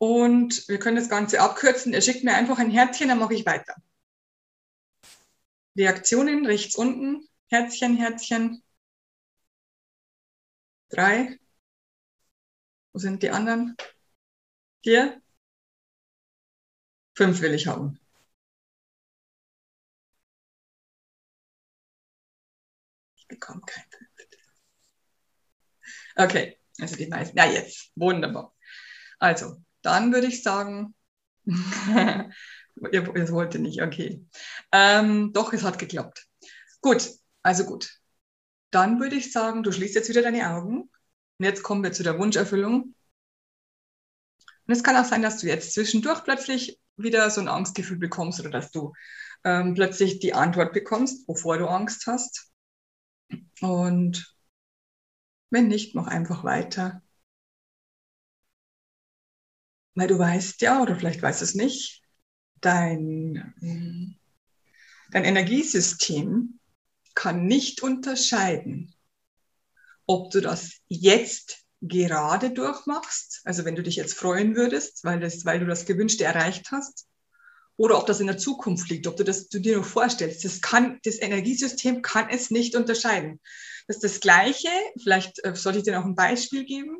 [0.00, 1.92] Und wir können das Ganze abkürzen.
[1.92, 3.74] Er schickt mir einfach ein Herzchen, dann mache ich weiter.
[5.76, 7.28] Reaktionen rechts unten.
[7.48, 8.62] Herzchen, Herzchen.
[10.88, 11.38] Drei.
[12.92, 13.76] Wo sind die anderen?
[14.82, 15.20] Vier.
[17.14, 18.00] Fünf will ich haben.
[23.16, 24.08] Ich bekomme kein Fünf.
[26.16, 27.36] Okay, also die meisten.
[27.36, 27.92] Ja, jetzt.
[27.96, 28.54] Wunderbar.
[29.18, 30.94] Also, dann würde ich sagen,
[31.46, 32.32] ihr,
[32.92, 34.24] ihr wollte nicht, okay.
[34.72, 36.26] Ähm, doch, es hat geklappt.
[36.80, 37.10] Gut,
[37.42, 37.90] also gut.
[38.70, 40.90] Dann würde ich sagen, du schließt jetzt wieder deine Augen.
[41.38, 42.94] Und jetzt kommen wir zu der Wunscherfüllung.
[44.66, 48.40] Und es kann auch sein, dass du jetzt zwischendurch plötzlich wieder so ein Angstgefühl bekommst
[48.40, 48.92] oder dass du
[49.44, 52.50] ähm, plötzlich die Antwort bekommst, wovor du Angst hast.
[53.60, 54.34] Und
[55.50, 57.02] wenn nicht, mach einfach weiter.
[59.94, 62.02] Weil du weißt ja, oder vielleicht weißt es nicht,
[62.60, 63.54] dein,
[65.10, 66.58] dein Energiesystem
[67.14, 68.94] kann nicht unterscheiden,
[70.06, 75.44] ob du das jetzt gerade durchmachst, also wenn du dich jetzt freuen würdest, weil, das,
[75.44, 77.06] weil du das Gewünschte erreicht hast,
[77.76, 80.44] oder ob das in der Zukunft liegt, ob du das du dir nur vorstellst.
[80.44, 83.40] Das, kann, das Energiesystem kann es nicht unterscheiden.
[83.86, 84.68] Das ist das Gleiche,
[85.02, 86.98] vielleicht äh, sollte ich dir noch ein Beispiel geben.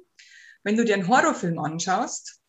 [0.62, 2.39] Wenn du dir einen Horrorfilm anschaust,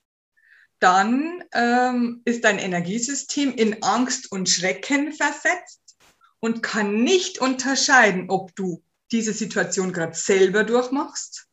[0.81, 5.95] dann ähm, ist dein Energiesystem in Angst und Schrecken versetzt
[6.39, 11.47] und kann nicht unterscheiden, ob du diese Situation gerade selber durchmachst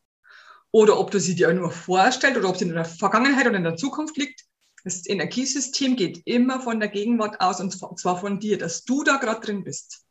[0.71, 3.65] oder ob du sie dir nur vorstellst oder ob sie in der Vergangenheit oder in
[3.65, 4.45] der Zukunft liegt.
[4.83, 9.17] Das Energiesystem geht immer von der Gegenwart aus und zwar von dir, dass du da
[9.17, 10.07] gerade drin bist.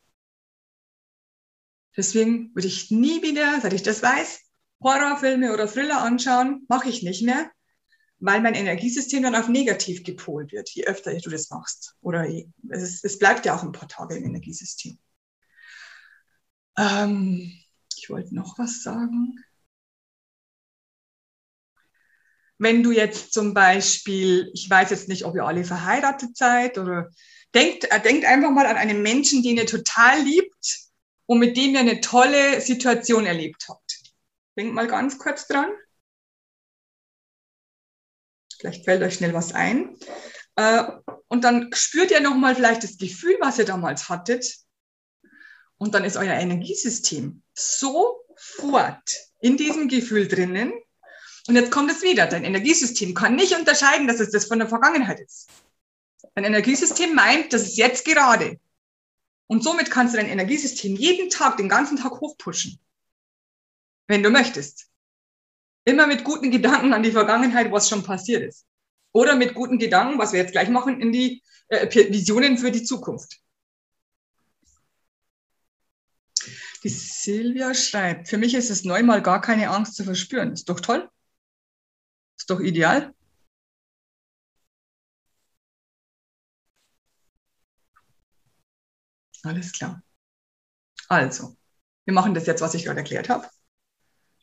[1.95, 4.41] Deswegen würde ich nie wieder, seit ich das weiß,
[4.83, 7.49] Horrorfilme oder Thriller anschauen, mache ich nicht mehr,
[8.19, 11.95] weil mein Energiesystem dann auf negativ gepolt wird, je öfter du das machst.
[12.01, 14.97] Oder je, es, es, bleibt ja auch ein paar Tage im Energiesystem.
[16.77, 17.53] Ähm,
[17.95, 19.43] ich wollte noch was sagen.
[22.59, 27.11] Wenn du jetzt zum Beispiel, ich weiß jetzt nicht, ob ihr alle verheiratet seid oder
[27.53, 30.89] denkt, äh, denkt einfach mal an einen Menschen, den ihr total liebt
[31.27, 34.01] und mit dem ihr eine tolle Situation erlebt habt.
[34.57, 35.69] Denkt mal ganz kurz dran.
[38.59, 39.95] Vielleicht fällt euch schnell was ein.
[40.55, 40.83] Äh,
[41.27, 44.55] und dann spürt ihr nochmal vielleicht das Gefühl, was ihr damals hattet.
[45.77, 50.73] Und dann ist euer Energiesystem sofort in diesem Gefühl drinnen.
[51.47, 52.27] Und jetzt kommt es wieder.
[52.27, 55.49] Dein Energiesystem kann nicht unterscheiden, dass es das von der Vergangenheit ist.
[56.35, 58.59] Dein Energiesystem meint, das ist jetzt gerade.
[59.47, 62.79] Und somit kannst du dein Energiesystem jeden Tag, den ganzen Tag hochpushen.
[64.07, 64.87] Wenn du möchtest.
[65.87, 68.65] Immer mit guten Gedanken an die Vergangenheit, was schon passiert ist.
[69.13, 72.83] Oder mit guten Gedanken, was wir jetzt gleich machen, in die äh, Visionen für die
[72.83, 73.39] Zukunft.
[76.83, 80.51] Die Silvia schreibt, für mich ist es neu, mal gar keine Angst zu verspüren.
[80.51, 81.09] Ist doch toll.
[82.37, 83.15] Ist doch ideal.
[89.43, 90.03] Alles klar.
[91.07, 91.55] Also,
[92.03, 93.49] wir machen das jetzt, was ich gerade erklärt habe.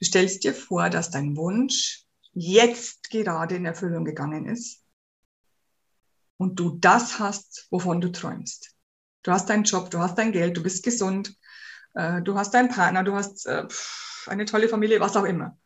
[0.04, 4.84] Du stellst dir vor, dass dein Wunsch jetzt gerade in Erfüllung gegangen ist
[6.36, 8.74] und du das hast, wovon du träumst.
[9.22, 11.34] Du hast deinen Job, du hast dein Geld, du bist gesund,
[11.94, 13.66] äh, du hast deinen Partner, du hast äh,
[14.26, 15.56] eine tolle Familie, was auch immer.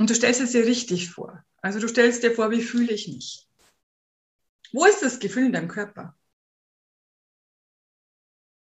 [0.00, 1.44] Und du stellst es dir richtig vor.
[1.60, 3.46] Also du stellst dir vor, wie fühle ich mich?
[4.72, 6.16] Wo ist das Gefühl in deinem Körper?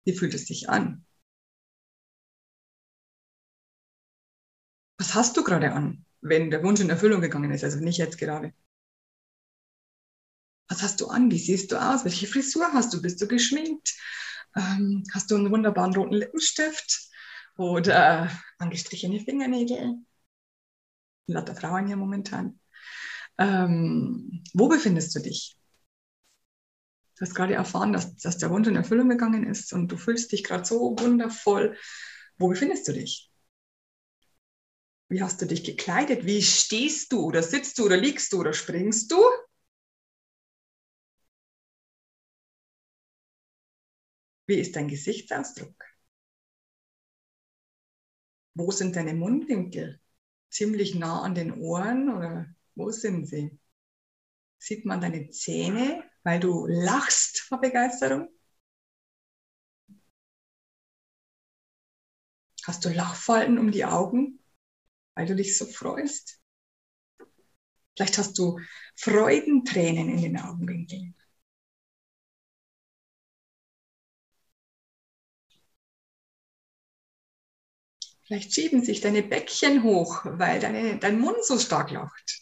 [0.06, 1.06] Wie fühlt es sich an?
[4.98, 7.63] Was hast du gerade an, wenn der Wunsch in Erfüllung gegangen ist?
[7.63, 8.54] Also nicht jetzt gerade.
[10.69, 11.30] Was hast du an?
[11.32, 12.06] Wie siehst du aus?
[12.06, 13.02] Welche Frisur hast du?
[13.02, 13.93] Bist du geschminkt?
[14.56, 17.10] Ähm, hast du einen wunderbaren roten Lippenstift?
[17.58, 19.95] Oder angestrichene Fingernägel?
[21.28, 22.60] Lauter Frauen hier momentan.
[23.38, 25.58] Ähm, wo befindest du dich?
[27.18, 30.32] Du hast gerade erfahren, dass, dass der Wunsch in Erfüllung gegangen ist und du fühlst
[30.32, 31.78] dich gerade so wundervoll.
[32.38, 33.32] Wo befindest du dich?
[35.10, 36.26] Wie hast du dich gekleidet?
[36.28, 39.18] Wie stehst du oder sitzt du oder liegst du oder springst du?
[44.48, 45.76] Wie ist dein Gesichtsausdruck?
[48.54, 50.02] Wo sind deine Mundwinkel?
[50.56, 53.60] Ziemlich nah an den Ohren oder wo sind sie?
[54.58, 58.30] Sieht man deine Zähne, weil du lachst vor Begeisterung?
[62.65, 64.39] Hast du Lachfalten um die Augen,
[65.13, 66.41] weil du dich so freust?
[67.96, 68.60] Vielleicht hast du
[68.96, 71.14] Freudentränen in den Augenwinkeln.
[78.26, 82.42] Vielleicht schieben sich deine Bäckchen hoch, weil deine, dein Mund so stark lacht.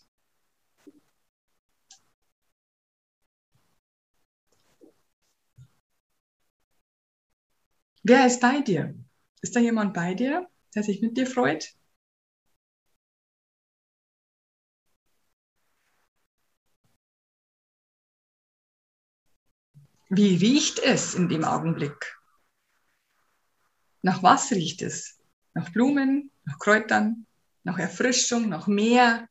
[8.04, 8.96] Wer ist bei dir?
[9.41, 11.74] Ist da jemand bei dir, der sich mit dir freut?
[20.10, 22.17] Wie riecht es in dem Augenblick?
[24.04, 25.17] Nach was riecht es?
[25.53, 27.25] Nach Blumen, nach Kräutern,
[27.63, 29.27] nach Erfrischung, nach Meer.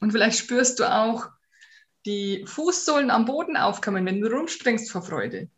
[0.00, 1.28] Und vielleicht spürst du auch
[2.04, 5.50] die Fußsohlen am Boden aufkommen, wenn du rumspringst vor Freude.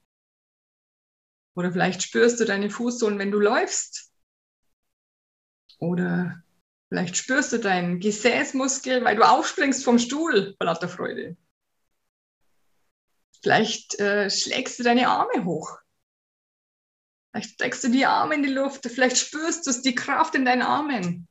[1.55, 4.13] Oder vielleicht spürst du deine Fußsohlen, wenn du läufst.
[5.79, 6.43] Oder
[6.89, 11.37] Vielleicht spürst du deinen Gesäßmuskel, weil du aufspringst vom Stuhl vor lauter Freude.
[13.43, 15.79] Vielleicht äh, schlägst du deine Arme hoch.
[17.31, 18.87] Vielleicht steckst du die Arme in die Luft.
[18.87, 21.29] Vielleicht spürst du die Kraft in deinen Armen.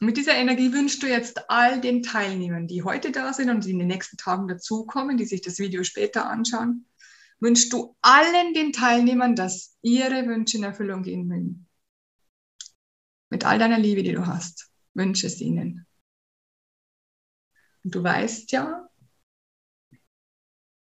[0.00, 3.70] Mit dieser Energie wünschst du jetzt all den Teilnehmern, die heute da sind und die
[3.70, 6.86] in den nächsten Tagen dazukommen, die sich das Video später anschauen,
[7.44, 11.68] wünschst du allen den Teilnehmern, dass ihre Wünsche in Erfüllung gehen mögen.
[13.28, 15.86] Mit all deiner Liebe, die du hast, wünsche es ihnen.
[17.84, 18.88] Und du weißt ja,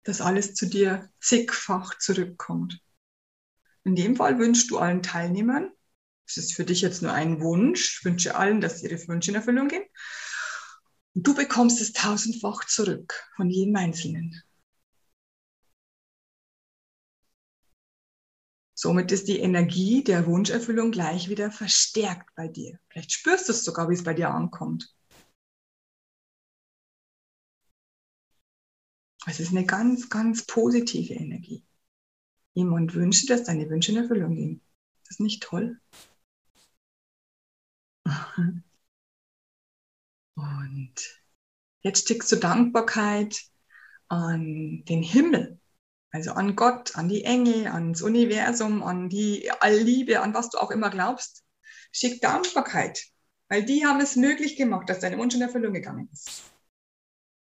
[0.03, 2.79] dass alles zu dir zigfach zurückkommt.
[3.85, 5.71] In dem Fall wünschst du allen Teilnehmern,
[6.27, 9.37] es ist für dich jetzt nur ein Wunsch, ich wünsche allen, dass ihre Wünsche in
[9.37, 9.85] Erfüllung gehen.
[11.15, 14.43] Und du bekommst es tausendfach zurück von jedem Einzelnen.
[18.85, 22.79] Somit ist die Energie der Wunscherfüllung gleich wieder verstärkt bei dir.
[22.91, 24.95] Vielleicht spürst du es sogar, wie es bei dir ankommt.
[29.25, 31.65] Es ist eine ganz, ganz positive Energie.
[32.53, 34.61] Jemand wünscht, dass deine Wünsche in Erfüllung gehen.
[35.01, 35.81] Ist das nicht toll?
[40.35, 40.95] Und
[41.81, 43.47] jetzt schickst du Dankbarkeit
[44.09, 45.59] an den Himmel,
[46.15, 50.71] also an Gott, an die Engel, ans Universum, an die Allliebe, an was du auch
[50.71, 51.43] immer glaubst.
[51.91, 53.05] Schick Dankbarkeit,
[53.49, 56.45] weil die haben es möglich gemacht, dass dein Wunsch in Erfüllung gegangen ist.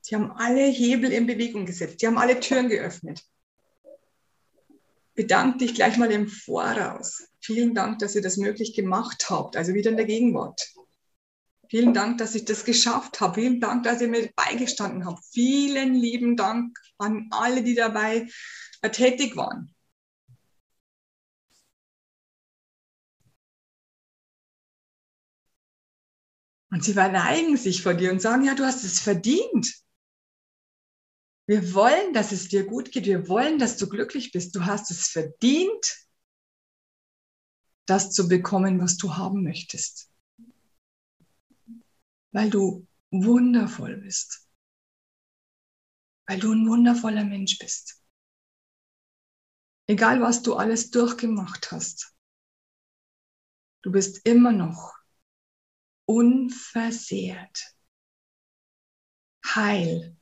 [0.02, 3.24] Sie haben alle Hebel in Bewegung gesetzt, die haben alle Türen geöffnet.
[5.14, 7.28] Bedank dich gleich mal im Voraus.
[7.40, 10.68] Vielen Dank, dass ihr das möglich gemacht habt, also wieder in der Gegenwart.
[11.70, 13.42] Vielen Dank, dass ich das geschafft habe.
[13.42, 15.24] Vielen Dank, dass ihr mir beigestanden habt.
[15.32, 18.30] Vielen lieben Dank an alle, die dabei
[18.82, 19.74] äh, tätig waren.
[26.70, 29.74] Und sie verneigen sich vor dir und sagen, ja, du hast es verdient.
[31.48, 33.06] Wir wollen, dass es dir gut geht.
[33.06, 34.56] Wir wollen, dass du glücklich bist.
[34.56, 36.08] Du hast es verdient,
[37.86, 40.10] das zu bekommen, was du haben möchtest
[42.38, 44.48] weil du wundervoll bist,
[46.28, 48.00] weil du ein wundervoller Mensch bist.
[49.88, 52.16] Egal, was du alles durchgemacht hast,
[53.82, 54.94] du bist immer noch
[56.06, 57.76] unversehrt,
[59.44, 60.16] heil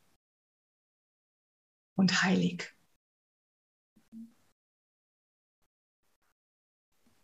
[1.98, 2.74] und heilig.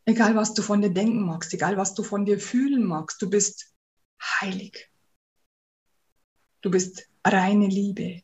[0.04, 3.30] Egal, was du von dir denken magst, egal, was du von dir fühlen magst, du
[3.30, 3.72] bist
[4.22, 4.91] heilig.
[6.61, 8.24] Du bist reine Liebe.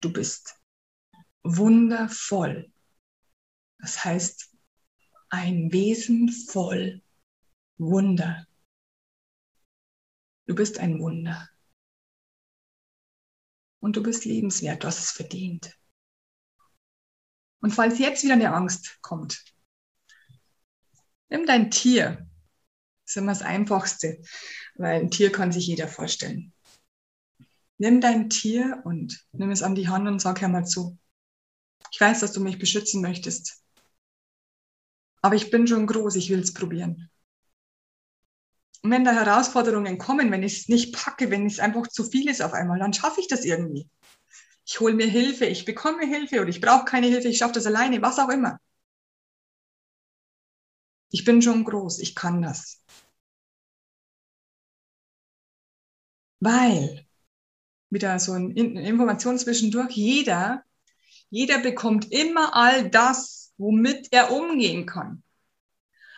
[0.00, 0.54] Du bist
[1.42, 2.70] wundervoll.
[3.78, 4.54] Das heißt,
[5.30, 7.02] ein Wesen voll
[7.78, 8.46] Wunder.
[10.46, 11.48] Du bist ein Wunder.
[13.80, 15.78] Und du bist liebenswert, du hast es verdient.
[17.60, 19.44] Und falls jetzt wieder eine Angst kommt,
[21.28, 22.27] nimm dein Tier,
[23.08, 24.20] das ist immer das Einfachste,
[24.74, 26.52] weil ein Tier kann sich jeder vorstellen.
[27.78, 30.98] Nimm dein Tier und nimm es an die Hand und sag, hör mal zu.
[31.90, 33.62] Ich weiß, dass du mich beschützen möchtest.
[35.22, 37.08] Aber ich bin schon groß, ich will es probieren.
[38.82, 42.28] Und wenn da Herausforderungen kommen, wenn ich es nicht packe, wenn es einfach zu viel
[42.28, 43.88] ist auf einmal, dann schaffe ich das irgendwie.
[44.66, 47.64] Ich hole mir Hilfe, ich bekomme Hilfe oder ich brauche keine Hilfe, ich schaffe das
[47.64, 48.60] alleine, was auch immer.
[51.10, 52.82] Ich bin schon groß, ich kann das.
[56.40, 57.06] Weil,
[57.90, 60.62] wieder so eine Information zwischendurch, jeder,
[61.30, 65.22] jeder bekommt immer all das, womit er umgehen kann.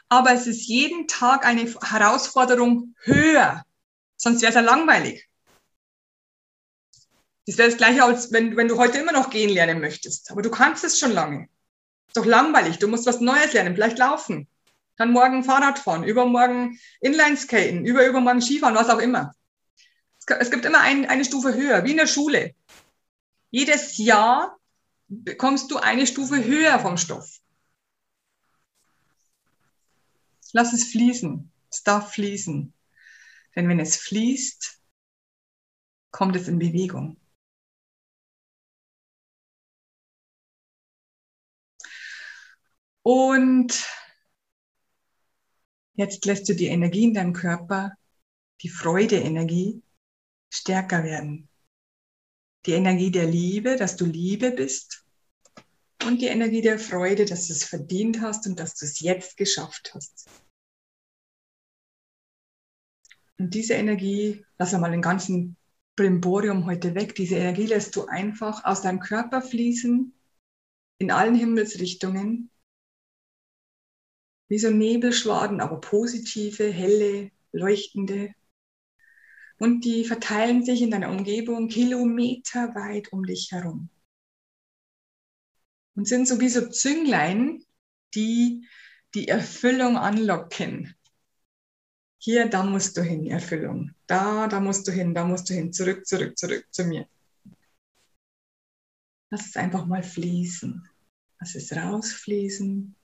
[0.08, 3.64] Aber es ist jeden Tag eine Herausforderung höher.
[4.16, 5.28] Sonst wäre es ja langweilig.
[7.46, 10.30] Das wäre das gleiche, als wenn, wenn du heute immer noch gehen lernen möchtest.
[10.32, 11.48] Aber du kannst es schon lange.
[12.08, 12.78] Ist doch langweilig.
[12.78, 14.48] Du musst was Neues lernen, vielleicht laufen
[15.00, 19.34] dann morgen Fahrrad fahren, übermorgen Inlineskaten, übermorgen Skifahren, was auch immer.
[20.38, 22.54] Es gibt immer ein, eine Stufe höher, wie in der Schule.
[23.48, 24.58] Jedes Jahr
[25.08, 27.40] bekommst du eine Stufe höher vom Stoff.
[30.52, 31.50] Lass es fließen.
[31.70, 32.74] Es darf fließen.
[33.56, 34.82] Denn wenn es fließt,
[36.10, 37.16] kommt es in Bewegung.
[43.02, 43.82] Und
[46.00, 47.92] Jetzt lässt du die Energie in deinem Körper,
[48.62, 49.82] die Freude-Energie,
[50.48, 51.50] stärker werden.
[52.64, 55.04] Die Energie der Liebe, dass du Liebe bist.
[56.06, 59.36] Und die Energie der Freude, dass du es verdient hast und dass du es jetzt
[59.36, 60.26] geschafft hast.
[63.38, 65.58] Und diese Energie, lass einmal den ganzen
[65.96, 70.14] Brimborium heute weg, diese Energie lässt du einfach aus deinem Körper fließen,
[70.96, 72.49] in allen Himmelsrichtungen
[74.50, 78.34] wie so Nebelschwaden, aber positive, helle, leuchtende.
[79.58, 83.90] Und die verteilen sich in deiner Umgebung kilometerweit um dich herum.
[85.94, 87.64] Und sind so wie so Zünglein,
[88.14, 88.66] die
[89.14, 90.96] die Erfüllung anlocken.
[92.18, 93.92] Hier, da musst du hin, Erfüllung.
[94.08, 95.72] Da, da musst du hin, da musst du hin.
[95.72, 97.06] Zurück, zurück, zurück zu mir.
[99.30, 100.88] Lass es einfach mal fließen.
[101.38, 102.96] Lass es rausfließen.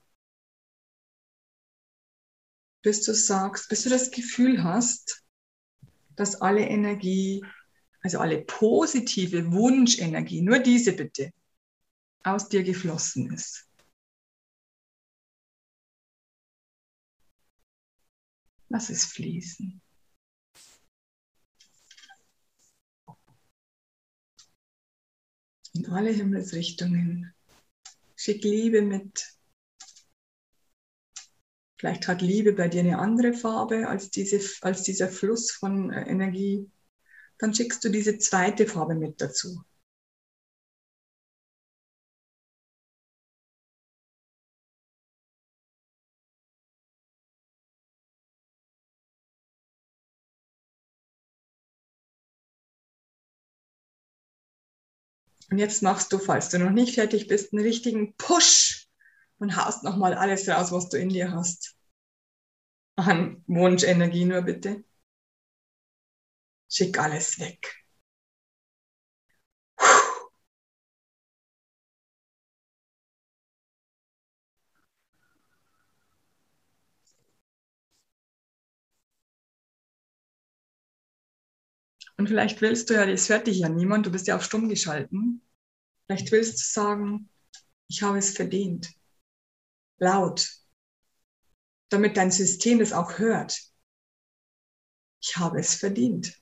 [2.86, 5.24] Bis du sagst, bis du das Gefühl hast,
[6.14, 7.44] dass alle Energie,
[8.00, 11.32] also alle positive Wunschenergie, nur diese bitte,
[12.22, 13.68] aus dir geflossen ist.
[18.68, 19.82] Lass es fließen.
[25.72, 27.34] In alle Himmelsrichtungen.
[28.14, 29.35] Schick Liebe mit.
[31.86, 36.02] Vielleicht hat Liebe bei dir eine andere Farbe als, diese, als dieser Fluss von äh,
[36.10, 36.68] Energie.
[37.38, 39.62] Dann schickst du diese zweite Farbe mit dazu.
[55.50, 58.88] Und jetzt machst du, falls du noch nicht fertig bist, einen richtigen Push
[59.38, 61.75] und haust nochmal alles raus, was du in dir hast.
[62.96, 64.84] An Wunschenergie nur bitte.
[66.68, 67.74] Schick alles weg.
[82.18, 84.68] Und vielleicht willst du ja, das hört dich ja niemand, du bist ja auf stumm
[84.68, 85.40] geschalten.
[86.06, 87.30] Vielleicht willst du sagen,
[87.88, 88.88] ich habe es verdient.
[89.98, 90.48] Laut.
[91.88, 93.60] Damit dein System es auch hört.
[95.20, 96.40] Ich habe es verdient.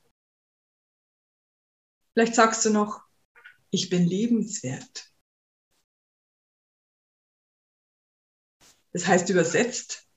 [2.12, 3.02] Vielleicht sagst du noch,
[3.70, 5.12] ich bin liebenswert.
[8.92, 10.08] Das heißt übersetzt,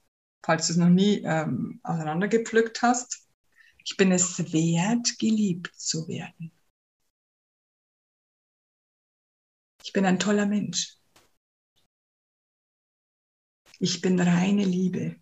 [0.43, 3.27] falls du es noch nie ähm, auseinandergepflückt hast,
[3.83, 6.51] ich bin es wert, geliebt zu werden.
[9.83, 10.96] Ich bin ein toller Mensch.
[13.79, 15.15] Ich bin reine Liebe.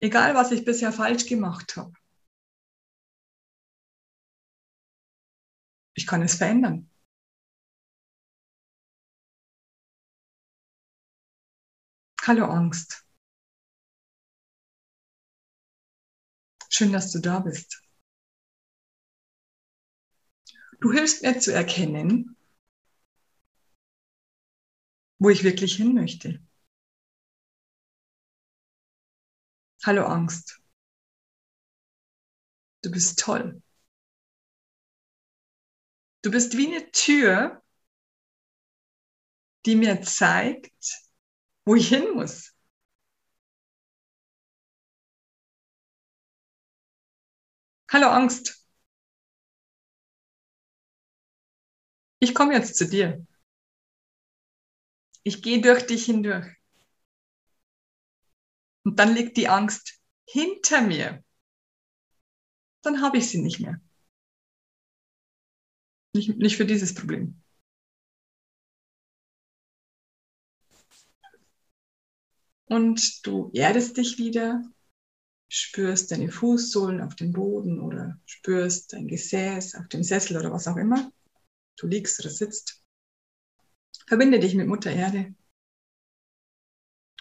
[0.00, 1.92] Egal, was ich bisher falsch gemacht habe.
[5.94, 6.88] Ich kann es verändern.
[12.22, 13.04] Hallo Angst.
[16.68, 17.82] Schön, dass du da bist.
[20.80, 22.37] Du hilfst mir zu erkennen,
[25.18, 26.40] wo ich wirklich hin möchte.
[29.84, 30.60] Hallo Angst.
[32.82, 33.60] Du bist toll.
[36.22, 37.62] Du bist wie eine Tür,
[39.66, 40.72] die mir zeigt,
[41.64, 42.54] wo ich hin muss.
[47.90, 48.66] Hallo Angst.
[52.20, 53.26] Ich komme jetzt zu dir.
[55.28, 56.46] Ich gehe durch dich hindurch.
[58.82, 61.22] Und dann liegt die Angst hinter mir.
[62.80, 63.78] Dann habe ich sie nicht mehr.
[66.14, 67.42] Nicht, nicht für dieses Problem.
[72.64, 74.62] Und du erdest dich wieder
[75.50, 80.68] spürst deine Fußsohlen auf dem Boden oder spürst dein Gesäß auf dem Sessel oder was
[80.68, 81.12] auch immer.
[81.76, 82.82] Du liegst oder sitzt.
[84.06, 85.34] Verbinde dich mit Mutter Erde.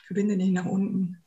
[0.06, 1.24] Verbinde dich nach unten.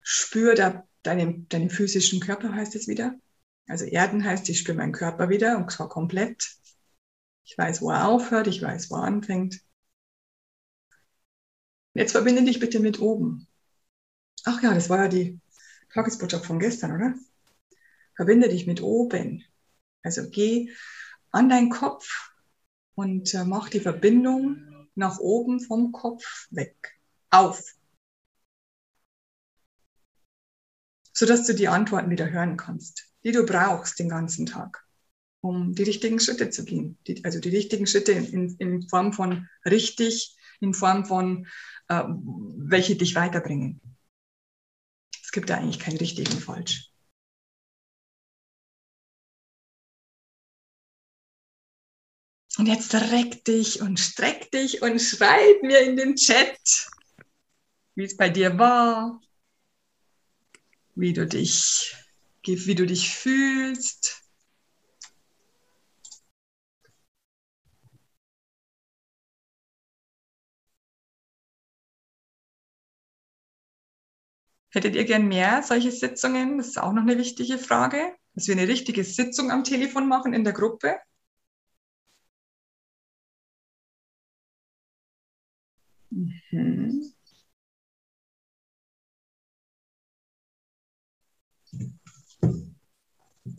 [0.00, 3.18] Spür da deinen, deinen physischen Körper, heißt es wieder.
[3.66, 6.56] Also Erden heißt, ich spüre meinen Körper wieder und zwar komplett.
[7.44, 9.60] Ich weiß, wo er aufhört, ich weiß, wo er anfängt.
[11.94, 13.46] Jetzt verbinde dich bitte mit oben.
[14.44, 15.40] Ach ja, das war ja die
[15.92, 17.14] Tagesbotschaft von gestern, oder?
[18.16, 19.44] Verbinde dich mit oben.
[20.02, 20.70] Also geh
[21.30, 22.33] an deinen Kopf
[22.94, 26.98] und äh, mach die Verbindung nach oben vom Kopf weg.
[27.30, 27.62] Auf.
[31.12, 34.84] Sodass du die Antworten wieder hören kannst, die du brauchst den ganzen Tag,
[35.40, 36.98] um die richtigen Schritte zu gehen.
[37.06, 41.46] Die, also die richtigen Schritte in, in Form von richtig, in Form von,
[41.88, 43.80] äh, welche dich weiterbringen
[45.34, 46.93] gibt da eigentlich kein richtig und falsch.
[52.56, 56.88] Und jetzt reck dich und streck dich und schreib mir in den Chat,
[57.96, 59.20] wie es bei dir war,
[60.94, 61.96] wie du dich,
[62.44, 64.22] wie du dich fühlst.
[74.70, 76.58] Hättet ihr gern mehr solche Sitzungen?
[76.58, 80.34] Das ist auch noch eine wichtige Frage, dass wir eine richtige Sitzung am Telefon machen
[80.34, 80.98] in der Gruppe.
[86.14, 87.14] Mhm.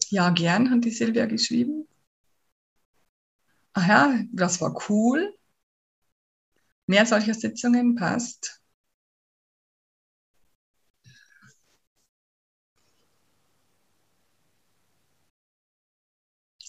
[0.10, 1.88] Ja, gern, hat die Silvia geschrieben.
[3.74, 5.32] Ach ja, das war cool.
[6.88, 8.60] Mehr solcher Sitzungen passt.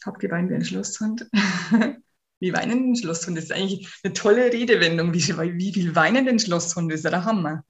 [0.06, 1.28] Hab geweint wie ein Schlosshund.
[2.46, 3.36] wie weinen den Schlosshund?
[3.36, 5.12] Das ist eigentlich eine tolle Redewendung.
[5.12, 5.26] Wie,
[5.58, 6.90] wie viel weinen den Schlosshund?
[6.90, 7.64] Das ist ja der Hammer.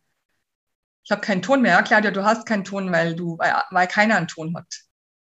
[1.02, 1.72] Ich habe keinen Ton mehr.
[1.72, 4.66] Ja, Claudia, du hast keinen Ton, weil, du, weil, weil keiner einen Ton hat.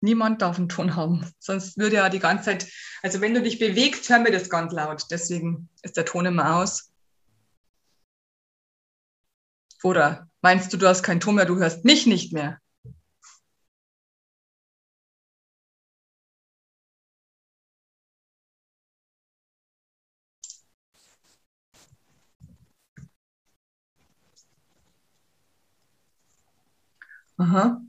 [0.01, 1.29] Niemand darf einen Ton haben.
[1.39, 2.67] Sonst würde ja die ganze Zeit,
[3.03, 5.03] also wenn du dich bewegst, hören wir das ganz laut.
[5.11, 6.91] Deswegen ist der Ton immer aus.
[9.83, 12.59] Oder meinst du, du hast keinen Ton mehr, du hörst mich nicht mehr?
[27.38, 27.81] Aha.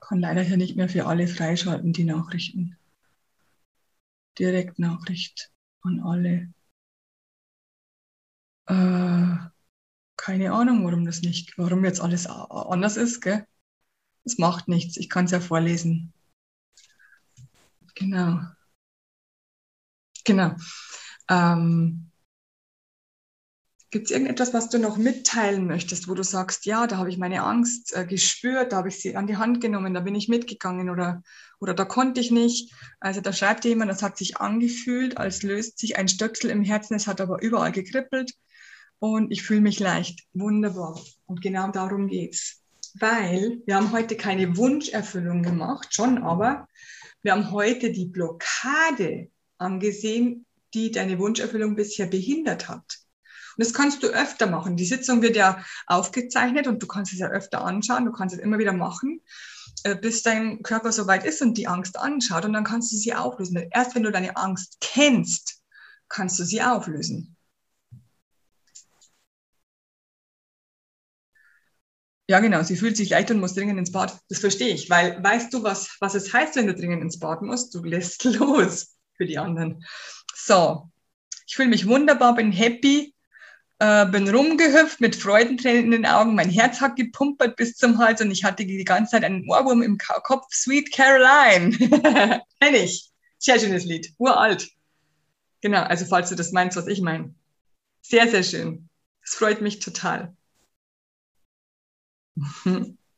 [0.00, 2.76] Kann leider hier nicht mehr für alle freischalten, die Nachrichten.
[4.38, 5.52] Direktnachricht
[5.82, 6.52] an alle.
[8.66, 9.36] Äh,
[10.16, 13.46] keine Ahnung, warum das nicht, warum jetzt alles anders ist, gell?
[14.24, 16.12] Es macht nichts, ich kann es ja vorlesen.
[17.94, 18.40] Genau.
[20.24, 20.54] Genau.
[21.28, 22.10] Ähm,
[23.92, 27.18] Gibt es irgendetwas, was du noch mitteilen möchtest, wo du sagst, ja, da habe ich
[27.18, 30.28] meine Angst äh, gespürt, da habe ich sie an die Hand genommen, da bin ich
[30.28, 31.24] mitgegangen oder,
[31.58, 32.72] oder da konnte ich nicht.
[33.00, 36.94] Also da schreibt jemand, das hat sich angefühlt, als löst sich ein Stöcksel im Herzen,
[36.94, 38.34] es hat aber überall gekribbelt
[39.00, 40.20] und ich fühle mich leicht.
[40.34, 41.00] Wunderbar.
[41.26, 42.62] Und genau darum geht's
[42.98, 46.66] weil wir haben heute keine Wunscherfüllung gemacht, schon aber
[47.22, 53.00] wir haben heute die Blockade angesehen, die deine Wunscherfüllung bisher behindert hat.
[53.56, 54.76] Und das kannst du öfter machen.
[54.76, 58.06] Die Sitzung wird ja aufgezeichnet und du kannst es ja öfter anschauen.
[58.06, 59.20] Du kannst es immer wieder machen,
[59.82, 62.44] äh, bis dein Körper soweit ist und die Angst anschaut.
[62.44, 63.56] Und dann kannst du sie auflösen.
[63.70, 65.60] Erst wenn du deine Angst kennst,
[66.08, 67.36] kannst du sie auflösen.
[72.30, 72.62] Ja, genau.
[72.62, 74.16] Sie fühlt sich leicht und muss dringend ins Bad.
[74.28, 77.42] Das verstehe ich, weil weißt du, was, was es heißt, wenn du dringend ins Bad
[77.42, 77.74] musst?
[77.74, 79.84] Du lässt los für die anderen.
[80.32, 80.88] So,
[81.48, 83.16] ich fühle mich wunderbar, bin happy,
[83.80, 86.36] äh, bin rumgehüpft mit Freudentränen in den Augen.
[86.36, 89.82] Mein Herz hat gepumpert bis zum Hals und ich hatte die ganze Zeit einen Ohrwurm
[89.82, 90.46] im Kopf.
[90.54, 91.76] Sweet Caroline.
[92.60, 93.10] Kenn ich.
[93.38, 94.14] Sehr schönes Lied.
[94.18, 94.70] Uralt.
[95.62, 97.34] Genau, also falls du das meinst, was ich meine.
[98.02, 98.88] Sehr, sehr schön.
[99.20, 100.36] Es freut mich total.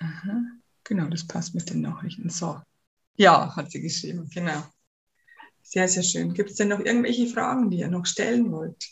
[0.00, 0.42] Aha.
[0.84, 2.30] Genau, das passt mit den Nachrichten.
[2.30, 2.60] So.
[3.16, 4.64] Ja, hat sie geschrieben, genau.
[5.62, 6.34] Sehr, sehr schön.
[6.34, 8.84] Gibt es denn noch irgendwelche Fragen, die ihr noch stellen wollt?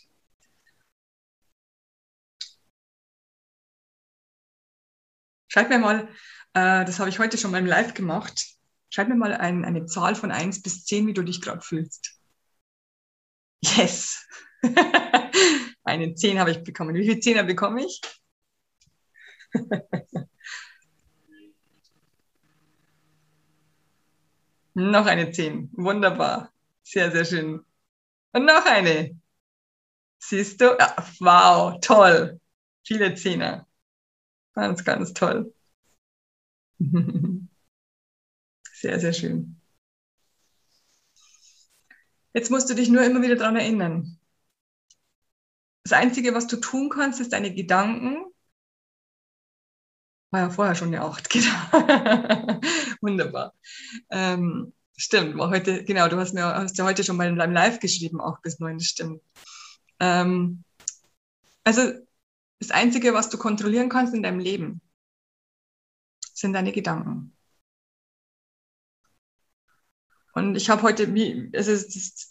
[5.49, 6.07] Schreibt mir mal,
[6.53, 8.56] äh, das habe ich heute schon mal im Live gemacht.
[8.89, 12.17] Schreib mir mal ein, eine Zahl von 1 bis 10, wie du dich gerade fühlst.
[13.61, 14.25] Yes!
[15.83, 16.95] eine 10 habe ich bekommen.
[16.95, 18.01] Wie viele Zehner bekomme ich?
[24.73, 25.69] noch eine 10.
[25.73, 26.51] Wunderbar.
[26.83, 27.65] Sehr, sehr schön.
[28.33, 29.19] Und noch eine.
[30.19, 30.65] Siehst du?
[30.79, 32.39] Ja, wow, toll.
[32.85, 33.67] Viele Zehner.
[34.53, 35.53] Ganz, ganz toll.
[38.79, 39.59] Sehr, sehr schön.
[42.33, 44.19] Jetzt musst du dich nur immer wieder daran erinnern.
[45.83, 48.23] Das Einzige, was du tun kannst, ist deine Gedanken.
[50.29, 52.59] War ja vorher schon eine Acht, genau.
[53.01, 53.55] Wunderbar.
[54.11, 57.79] Ähm, stimmt, war heute, genau, du hast mir hast ja heute schon mal deinem Live
[57.79, 59.23] geschrieben, auch bis neun, stimmt.
[59.99, 60.63] Ähm,
[61.63, 61.93] also
[62.59, 64.81] das Einzige, was du kontrollieren kannst in deinem Leben,
[66.33, 67.36] sind deine Gedanken.
[70.37, 71.75] Und ich habe heute, wie, also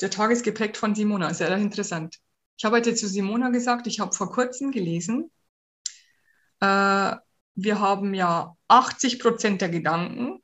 [0.00, 2.20] der Tag ist geprägt von Simona, sehr interessant.
[2.56, 5.28] Ich habe heute zu Simona gesagt, ich habe vor kurzem gelesen,
[6.60, 7.16] äh,
[7.56, 10.40] wir haben ja 80 Prozent der Gedanken,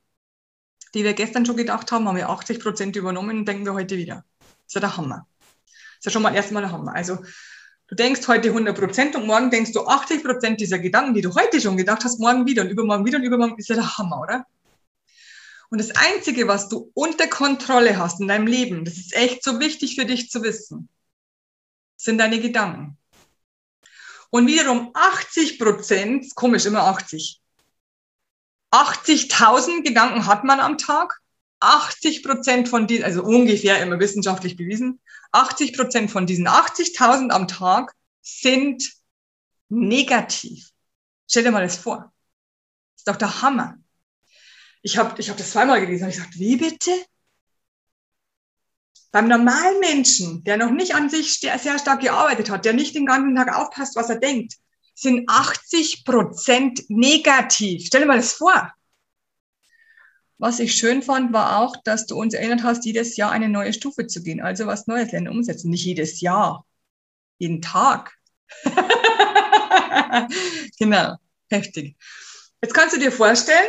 [0.93, 3.97] die wir gestern schon gedacht haben, haben wir 80 Prozent übernommen und denken wir heute
[3.97, 4.25] wieder.
[4.67, 5.29] ist ja der Hammer.
[5.99, 6.97] ist ja schon mal erstmal der Hammer.
[6.97, 7.19] Also
[7.87, 11.33] du denkst heute 100 Prozent und morgen denkst du 80 Prozent dieser Gedanken, die du
[11.33, 14.21] heute schon gedacht hast, morgen wieder und übermorgen wieder und übermorgen ist ja der Hammer,
[14.21, 14.47] oder?
[15.73, 19.59] Und das Einzige, was du unter Kontrolle hast in deinem Leben, das ist echt so
[19.59, 20.91] wichtig für dich zu wissen,
[21.97, 22.99] sind deine Gedanken.
[24.29, 27.41] Und wiederum 80 Prozent, komisch, immer 80.
[28.71, 31.23] 80.000 Gedanken hat man am Tag.
[31.61, 35.01] 80 Prozent von diesen, also ungefähr immer wissenschaftlich bewiesen,
[35.31, 38.93] 80 Prozent von diesen 80.000 am Tag sind
[39.71, 40.69] negativ.
[41.27, 42.13] Stell dir mal das vor.
[42.93, 43.79] Das ist doch der Hammer.
[44.83, 46.91] Ich habe ich hab das zweimal gelesen und ich gesagt, wie bitte?
[49.13, 53.07] Beim normalen Menschen, der noch nicht an sich sehr stark gearbeitet hat, der nicht den
[53.07, 54.55] ganzen Tag aufpasst, was er denkt,
[54.95, 57.87] sind 80 Prozent negativ.
[57.87, 58.73] Stell dir mal das vor.
[60.39, 63.73] Was ich schön fand, war auch, dass du uns erinnert hast, jedes Jahr eine neue
[63.73, 64.41] Stufe zu gehen.
[64.41, 65.71] Also was Neues lernen, umsetzen.
[65.71, 66.67] Nicht jedes Jahr,
[67.39, 68.19] jeden Tag.
[70.79, 71.17] genau,
[71.49, 71.97] heftig.
[72.61, 73.69] Jetzt kannst du dir vorstellen,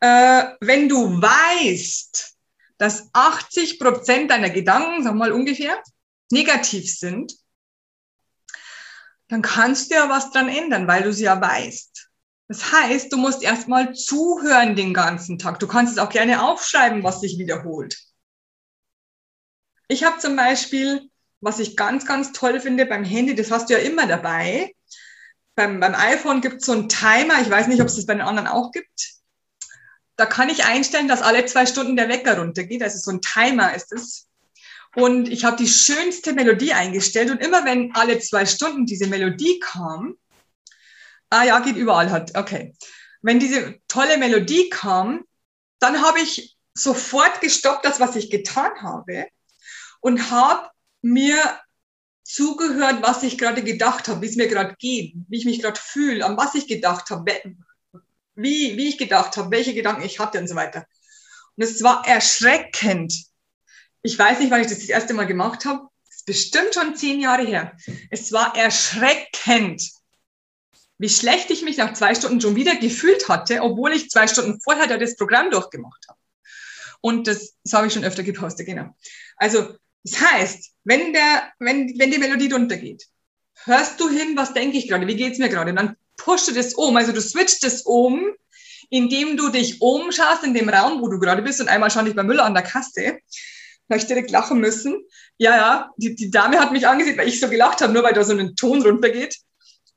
[0.00, 2.36] äh, wenn du weißt,
[2.78, 5.82] dass 80 Prozent deiner Gedanken, sag mal ungefähr,
[6.30, 7.34] negativ sind,
[9.28, 12.10] dann kannst du ja was dran ändern, weil du sie ja weißt.
[12.48, 15.60] Das heißt, du musst erstmal zuhören den ganzen Tag.
[15.60, 17.96] Du kannst es auch gerne aufschreiben, was sich wiederholt.
[19.86, 23.74] Ich habe zum Beispiel, was ich ganz, ganz toll finde beim Handy, das hast du
[23.74, 24.74] ja immer dabei.
[25.54, 28.14] Beim, beim iPhone gibt es so einen Timer, ich weiß nicht, ob es das bei
[28.14, 29.19] den anderen auch gibt.
[30.20, 32.82] Da kann ich einstellen, dass alle zwei Stunden der Wecker runtergeht.
[32.82, 34.28] Also so ein Timer ist es.
[34.94, 37.30] Und ich habe die schönste Melodie eingestellt.
[37.30, 40.18] Und immer wenn alle zwei Stunden diese Melodie kam,
[41.30, 42.74] ah ja, geht überall halt, okay.
[43.22, 45.24] Wenn diese tolle Melodie kam,
[45.78, 49.26] dann habe ich sofort gestoppt, das, was ich getan habe,
[50.00, 50.68] und habe
[51.00, 51.38] mir
[52.24, 55.80] zugehört, was ich gerade gedacht habe, wie es mir gerade geht, wie ich mich gerade
[55.80, 57.24] fühle, an was ich gedacht habe,
[58.42, 60.86] wie, wie ich gedacht habe, welche Gedanken ich hatte und so weiter.
[61.56, 63.12] Und es war erschreckend.
[64.02, 65.88] Ich weiß nicht, wann ich das das erste Mal gemacht habe.
[66.06, 67.76] Das ist bestimmt schon zehn Jahre her.
[68.10, 69.82] Es war erschreckend,
[70.98, 74.60] wie schlecht ich mich nach zwei Stunden schon wieder gefühlt hatte, obwohl ich zwei Stunden
[74.60, 76.18] vorher da das Programm durchgemacht habe.
[77.00, 78.94] Und das, das habe ich schon öfter gepostet, genau.
[79.36, 79.74] Also,
[80.04, 83.06] das heißt, wenn, der, wenn, wenn die Melodie runtergeht,
[83.64, 85.70] hörst du hin, was denke ich gerade, wie geht's mir gerade?
[85.70, 88.30] Und dann pusht es um, also du switcht es um,
[88.90, 92.16] indem du dich umschaust in dem Raum, wo du gerade bist und einmal stand ich
[92.16, 93.18] bei Müller an der Kasse.
[93.88, 95.04] Da ich direkt lachen müssen.
[95.36, 98.12] Ja, ja, die, die Dame hat mich angesehen, weil ich so gelacht habe, nur weil
[98.12, 99.36] da so ein Ton runtergeht.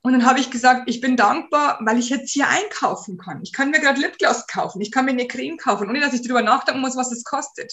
[0.02, 3.40] Und dann habe ich gesagt, ich bin dankbar, weil ich jetzt hier einkaufen kann.
[3.42, 6.22] Ich kann mir gerade Lipgloss kaufen, ich kann mir eine Creme kaufen, ohne dass ich
[6.22, 7.72] darüber nachdenken muss, was es kostet.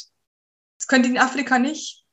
[0.77, 2.05] Das könnte in Afrika nicht.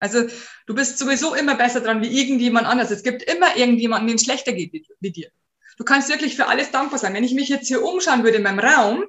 [0.00, 0.26] Also
[0.66, 2.90] du bist sowieso immer besser dran wie irgendjemand anders.
[2.90, 5.30] Es gibt immer irgendjemanden, dem es schlechter geht wie dir.
[5.76, 7.14] Du kannst wirklich für alles dankbar sein.
[7.14, 9.04] Wenn ich mich jetzt hier umschauen würde in meinem Raum,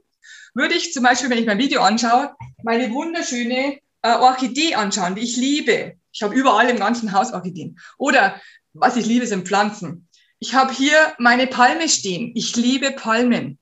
[0.53, 5.22] würde ich zum Beispiel, wenn ich mein Video anschaue, meine wunderschöne äh, Orchidee anschauen, die
[5.22, 5.97] ich liebe.
[6.11, 7.80] Ich habe überall im ganzen Haus Orchideen.
[7.97, 8.41] Oder
[8.74, 10.07] was ich liebe, sind Pflanzen.
[10.39, 12.32] Ich habe hier meine Palme stehen.
[12.36, 13.59] Ich liebe Palmen.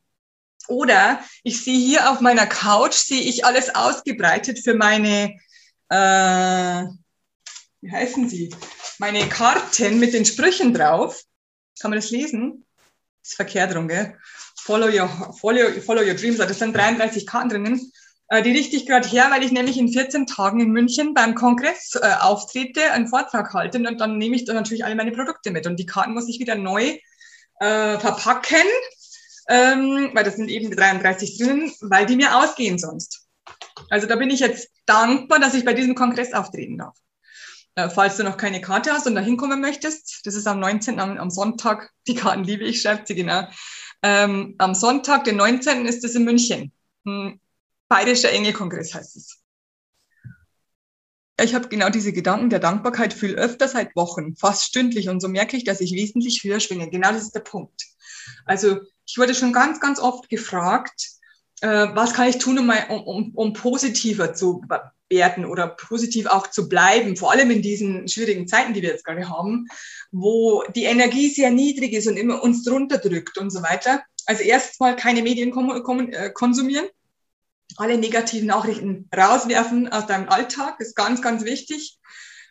[0.68, 5.36] Oder ich sehe hier auf meiner Couch, sehe ich alles ausgebreitet für meine,
[5.90, 6.84] äh,
[7.82, 8.54] wie heißen sie,
[8.98, 11.22] meine Karten mit den Sprüchen drauf.
[11.80, 12.65] Kann man das lesen?
[13.26, 14.18] Ist verkehrt rum, gell?
[14.58, 16.38] Follow your, follow, follow your dreams.
[16.38, 17.92] Da sind 33 Karten drinnen.
[18.30, 21.36] Äh, die richte ich gerade her, weil ich nämlich in 14 Tagen in München beim
[21.36, 25.52] Kongress äh, auftrete, einen Vortrag halte und dann nehme ich da natürlich alle meine Produkte
[25.52, 25.68] mit.
[25.68, 26.98] Und die Karten muss ich wieder neu
[27.60, 28.68] äh, verpacken,
[29.50, 33.28] ähm, weil das sind eben 33 drinnen, weil die mir ausgehen sonst.
[33.90, 36.98] Also da bin ich jetzt dankbar, dass ich bei diesem Kongress auftreten darf.
[37.76, 41.00] Äh, falls du noch keine Karte hast und da hinkommen möchtest, das ist am 19.
[41.00, 43.48] Am, am Sonntag, die Karten liebe ich, schreibt sie genau.
[44.02, 45.86] Ähm, am Sonntag, den 19.
[45.86, 46.72] ist es in München.
[47.06, 47.40] Hm,
[47.88, 49.42] Bayerischer Engelkongress heißt es.
[51.42, 55.10] Ich habe genau diese Gedanken der Dankbarkeit viel öfter seit Wochen, fast stündlich.
[55.10, 56.90] Und so merke ich, dass ich wesentlich höher schwinge.
[56.90, 57.84] Genau das ist der Punkt.
[58.46, 61.10] Also ich wurde schon ganz, ganz oft gefragt,
[61.62, 62.70] äh, was kann ich tun, um,
[63.06, 64.64] um, um positiver zu
[65.10, 69.06] werden oder positiv auch zu bleiben, vor allem in diesen schwierigen Zeiten, die wir jetzt
[69.06, 69.68] gerade haben,
[70.12, 74.04] wo die Energie sehr niedrig ist und immer uns drunter drückt und so weiter.
[74.26, 76.88] Also erstmal keine Medien äh, konsumieren,
[77.78, 82.00] alle negativen Nachrichten rauswerfen aus deinem Alltag, ist ganz, ganz wichtig.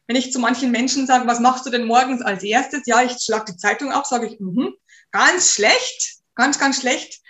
[0.07, 2.83] Wenn ich zu manchen Menschen sage, was machst du denn morgens als erstes?
[2.85, 4.71] Ja, ich schlage die Zeitung auf, sage ich, mh,
[5.13, 7.21] ganz schlecht, ganz, ganz schlecht,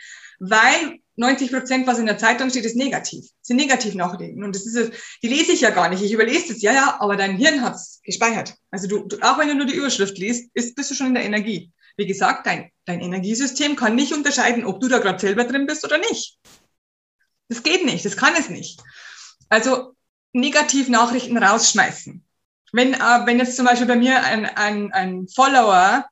[0.41, 3.27] weil 90 Prozent, was in der Zeitung steht, ist negativ.
[3.45, 4.43] Sind Negativnachrichten.
[4.43, 4.93] Und das ist,
[5.23, 6.03] die lese ich ja gar nicht.
[6.03, 8.55] Ich überlese es, ja, ja, aber dein Hirn hat es gespeichert.
[8.71, 11.15] Also du, du, auch wenn du nur die Überschrift liest, ist, bist du schon in
[11.15, 11.71] der Energie.
[11.97, 15.85] Wie gesagt, dein, dein Energiesystem kann nicht unterscheiden, ob du da gerade selber drin bist
[15.85, 16.39] oder nicht.
[17.49, 18.81] Das geht nicht, das kann es nicht.
[19.51, 19.95] Also
[20.33, 22.25] Negativnachrichten rausschmeißen.
[22.73, 26.07] Wenn, äh, wenn jetzt zum Beispiel bei mir ein, ein, ein Follower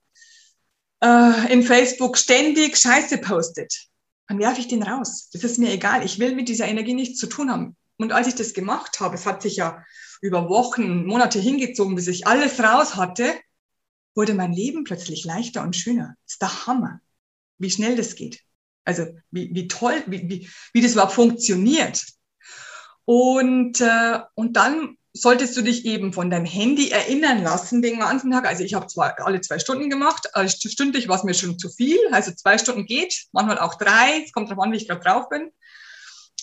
[1.02, 3.74] äh, in Facebook ständig Scheiße postet,
[4.32, 5.28] dann werfe ich den raus.
[5.34, 6.06] Das ist mir egal.
[6.06, 7.76] Ich will mit dieser Energie nichts zu tun haben.
[7.98, 9.84] Und als ich das gemacht habe, es hat sich ja
[10.22, 13.34] über Wochen, Monate hingezogen, bis ich alles raus hatte,
[14.14, 16.16] wurde mein Leben plötzlich leichter und schöner.
[16.24, 17.00] Das ist der Hammer,
[17.58, 18.40] wie schnell das geht.
[18.84, 22.02] Also wie, wie toll, wie, wie, wie das überhaupt funktioniert.
[23.04, 28.30] Und, äh, und dann solltest du dich eben von deinem Handy erinnern lassen den ganzen
[28.30, 28.46] Tag.
[28.46, 31.68] Also ich habe zwar alle zwei Stunden gemacht, also stündlich war es mir schon zu
[31.68, 31.98] viel.
[32.12, 34.22] Also zwei Stunden geht, manchmal auch drei.
[34.24, 35.50] Es kommt darauf an, wie ich gerade drauf bin.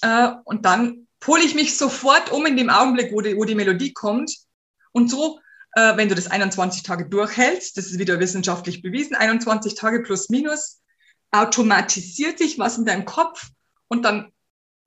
[0.02, 3.56] Äh, und dann pole ich mich sofort um in dem Augenblick, wo die, wo die
[3.56, 4.36] Melodie kommt.
[4.92, 5.40] Und so,
[5.74, 10.30] äh, wenn du das 21 Tage durchhältst, das ist wieder wissenschaftlich bewiesen, 21 Tage plus
[10.30, 10.82] minus,
[11.32, 13.48] automatisiert sich was in deinem Kopf
[13.88, 14.32] und dann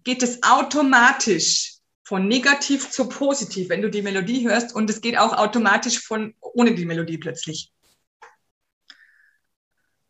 [0.04, 1.71] geht es automatisch
[2.12, 6.34] von negativ zu positiv, wenn du die Melodie hörst und es geht auch automatisch von
[6.42, 7.72] ohne die Melodie plötzlich.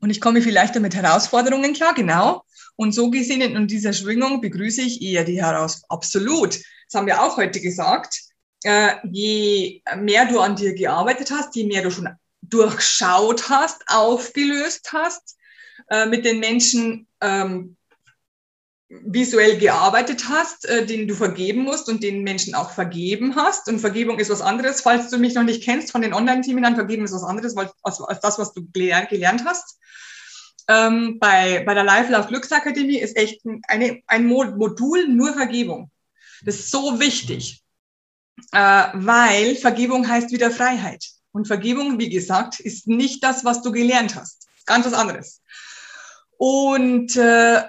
[0.01, 2.43] Und ich komme vielleicht mit Herausforderungen klar, genau.
[2.75, 5.91] Und so gesehen in dieser Schwingung begrüße ich eher die Herausforderungen.
[5.91, 6.55] Absolut.
[6.57, 8.19] Das haben wir auch heute gesagt.
[8.65, 12.09] Äh, je mehr du an dir gearbeitet hast, je mehr du schon
[12.41, 15.37] durchschaut hast, aufgelöst hast,
[15.89, 17.77] äh, mit den Menschen ähm,
[19.01, 23.69] visuell gearbeitet hast, äh, den du vergeben musst und den Menschen auch vergeben hast.
[23.69, 27.05] Und Vergebung ist was anderes, falls du mich noch nicht kennst von den Online-Seminaren, Vergeben
[27.05, 29.79] ist was anderes als, als das, was du gelernt, gelernt hast.
[30.69, 35.91] Ähm, bei, bei der Life Love Glücksakademie ist echt eine, ein Modul nur Vergebung.
[36.45, 37.63] Das ist so wichtig,
[38.53, 41.05] äh, weil Vergebung heißt wieder Freiheit.
[41.33, 44.47] Und Vergebung, wie gesagt, ist nicht das, was du gelernt hast.
[44.67, 45.41] Ganz was anderes.
[46.37, 47.63] Und äh,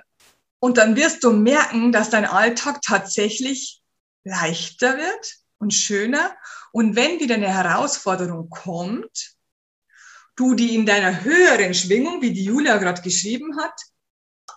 [0.64, 3.82] und dann wirst du merken, dass dein Alltag tatsächlich
[4.24, 6.38] leichter wird und schöner.
[6.72, 9.34] Und wenn wieder eine Herausforderung kommt,
[10.38, 13.74] du die in deiner höheren Schwingung, wie die Julia gerade geschrieben hat,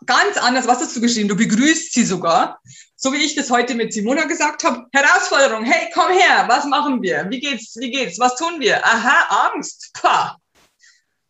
[0.07, 1.27] ganz anders, was hast du geschrieben?
[1.27, 2.61] Du begrüßt sie sogar,
[2.95, 4.87] so wie ich das heute mit Simona gesagt habe.
[4.93, 7.29] Herausforderung, hey, komm her, was machen wir?
[7.31, 7.75] Wie geht's?
[7.81, 8.21] Wie geht's?
[8.21, 8.77] Was tun wir?
[8.87, 9.91] Aha, Angst.
[9.95, 10.37] Pah.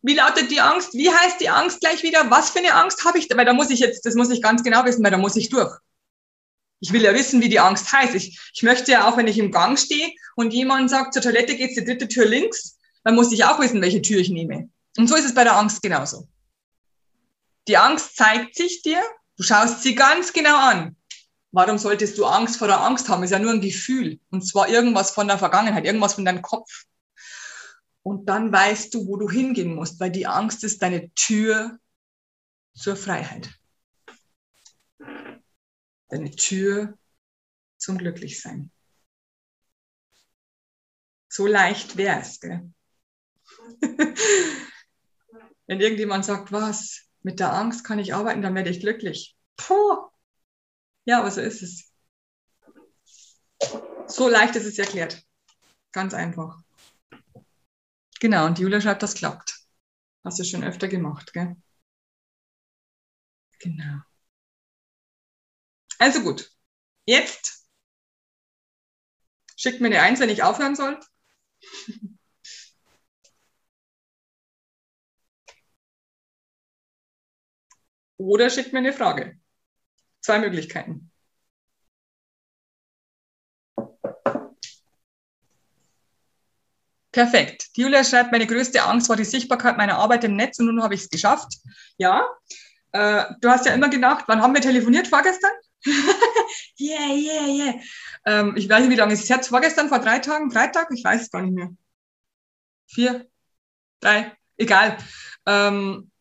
[0.07, 0.93] Wie lautet die Angst?
[0.93, 2.31] Wie heißt die Angst gleich wieder?
[2.31, 3.27] Was für eine Angst habe ich?
[3.29, 5.49] Weil da muss ich jetzt, das muss ich ganz genau wissen, weil da muss ich
[5.49, 5.77] durch.
[6.79, 8.15] Ich will ja wissen, wie die Angst heißt.
[8.15, 11.57] Ich, ich möchte ja auch, wenn ich im Gang stehe und jemand sagt, zur Toilette
[11.57, 14.69] geht's die dritte Tür links, dann muss ich auch wissen, welche Tür ich nehme.
[14.97, 16.29] Und so ist es bei der Angst genauso.
[17.67, 19.03] Die Angst zeigt sich dir,
[19.35, 20.95] du schaust sie ganz genau an.
[21.51, 23.23] Warum solltest du Angst vor der Angst haben?
[23.23, 24.21] ist ja nur ein Gefühl.
[24.31, 26.85] Und zwar irgendwas von der Vergangenheit, irgendwas von deinem Kopf.
[28.07, 31.77] Und dann weißt du, wo du hingehen musst, weil die Angst ist deine Tür
[32.73, 33.53] zur Freiheit.
[36.07, 36.97] Deine Tür
[37.75, 38.71] zum Glücklichsein.
[41.27, 42.39] So leicht wäre es.
[45.67, 49.35] Wenn irgendjemand sagt, was, mit der Angst kann ich arbeiten, dann werde ich glücklich.
[49.57, 50.09] Puh.
[51.03, 51.91] Ja, aber so ist es.
[54.07, 55.21] So leicht ist es erklärt.
[55.91, 56.63] Ganz einfach.
[58.19, 59.55] Genau, und Julia schreibt, das klappt.
[60.25, 61.55] Hast du schon öfter gemacht, gell?
[63.59, 64.01] Genau.
[65.99, 66.49] Also gut.
[67.05, 67.67] Jetzt
[69.57, 70.97] schickt mir eine Eins, wenn ich aufhören soll.
[78.17, 79.39] Oder schickt mir eine Frage.
[80.21, 81.11] Zwei Möglichkeiten.
[87.17, 87.69] Perfekt.
[87.75, 90.93] Julia schreibt, meine größte Angst war die Sichtbarkeit meiner Arbeit im Netz und nun habe
[90.93, 91.51] ich es geschafft.
[91.97, 92.29] Ja,
[92.91, 95.07] äh, du hast ja immer gedacht, wann haben wir telefoniert?
[95.07, 95.49] Vorgestern?
[96.79, 97.73] yeah, yeah, yeah.
[98.23, 99.47] Ähm, ich weiß nicht, wie lange ist es jetzt?
[99.47, 100.51] Vorgestern, vor drei Tagen?
[100.51, 100.91] Freitag?
[100.91, 101.71] Ich weiß es gar nicht mehr.
[102.85, 103.27] Vier?
[103.99, 104.37] Drei?
[104.55, 104.97] Egal.
[105.47, 106.11] Ähm,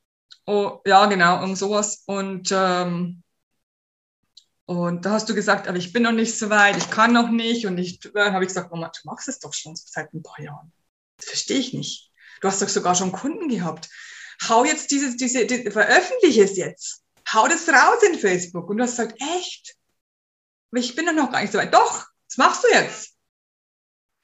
[0.47, 2.05] oh, ja, genau, um sowas.
[2.07, 3.23] Und, ähm,
[4.65, 7.29] und da hast du gesagt, aber ich bin noch nicht so weit, ich kann noch
[7.29, 7.67] nicht.
[7.67, 10.41] Und ich, dann habe ich gesagt, Mama, du machst es doch schon seit ein paar
[10.41, 10.73] Jahren.
[11.17, 12.11] Das verstehe ich nicht.
[12.41, 13.89] Du hast doch sogar schon Kunden gehabt.
[14.49, 17.03] Hau jetzt dieses, diese, die, veröffentliche es jetzt.
[17.33, 18.69] Hau das raus in Facebook.
[18.69, 19.77] Und du hast gesagt, echt?
[20.73, 21.73] Ich bin doch noch gar nicht so weit.
[21.73, 23.17] Doch, das machst du jetzt.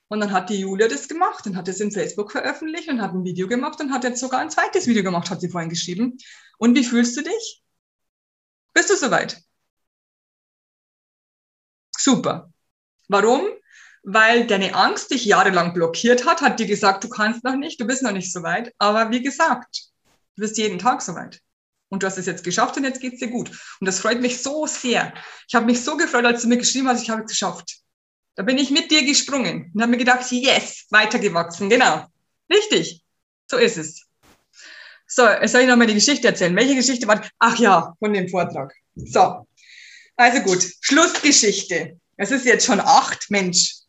[0.08, 3.14] Und dann hat die Julia das gemacht und hat es in Facebook veröffentlicht und hat
[3.14, 6.18] ein Video gemacht und hat jetzt sogar ein zweites Video gemacht, hat sie vorhin geschrieben.
[6.58, 7.62] Und wie fühlst du dich?
[8.74, 9.42] Bist du soweit?
[11.96, 12.52] Super.
[13.08, 13.48] Warum?
[14.04, 17.86] Weil deine Angst dich jahrelang blockiert hat, hat dir gesagt, du kannst noch nicht, du
[17.86, 18.72] bist noch nicht so weit.
[18.78, 19.82] Aber wie gesagt,
[20.36, 21.40] du bist jeden Tag so weit.
[21.88, 23.50] Und du hast es jetzt geschafft und jetzt geht's dir gut.
[23.78, 25.12] Und das freut mich so sehr.
[25.46, 27.82] Ich habe mich so gefreut, als du mir geschrieben hast, ich habe es geschafft.
[28.34, 32.06] Da bin ich mit dir gesprungen und habe mir gedacht, yes, weitergewachsen, genau.
[32.50, 33.04] Richtig,
[33.46, 34.06] so ist es.
[35.06, 36.56] So, jetzt soll ich noch mal die Geschichte erzählen.
[36.56, 37.22] Welche Geschichte war?
[37.38, 38.72] Ach ja, von dem Vortrag.
[38.94, 39.46] So,
[40.16, 42.00] also gut, Schlussgeschichte.
[42.16, 43.81] Es ist jetzt schon acht, Mensch.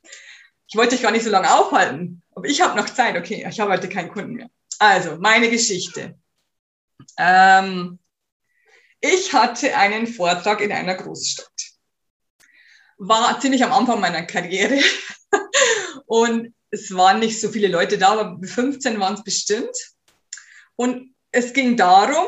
[0.74, 3.16] Ich wollte dich gar nicht so lange aufhalten, aber ich habe noch Zeit.
[3.16, 4.50] Okay, ich habe heute keinen Kunden mehr.
[4.80, 6.18] Also, meine Geschichte.
[7.18, 8.00] Ähm,
[9.00, 11.74] ich hatte einen Vortrag in einer Großstadt
[12.98, 14.80] war ziemlich am Anfang meiner Karriere
[16.06, 19.76] und es waren nicht so viele Leute da, aber 15 waren es bestimmt.
[20.76, 22.26] Und es ging darum,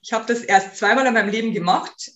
[0.00, 2.12] ich habe das erst zweimal in meinem Leben gemacht.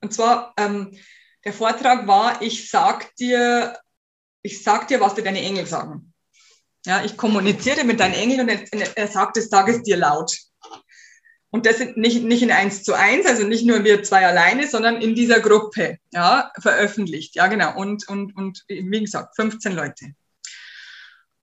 [0.00, 0.96] Und zwar, ähm,
[1.44, 3.78] der Vortrag war, ich sag dir,
[4.42, 6.12] ich sag dir, was dir deine Engel sagen.
[6.86, 10.36] Ja, ich kommuniziere mit deinen Engeln und er, sagt es, sag es dir laut.
[11.50, 14.66] Und das sind nicht, nicht in eins zu eins, also nicht nur wir zwei alleine,
[14.66, 17.36] sondern in dieser Gruppe, ja, veröffentlicht.
[17.36, 17.76] Ja, genau.
[17.76, 20.14] Und, und, und wie gesagt, 15 Leute.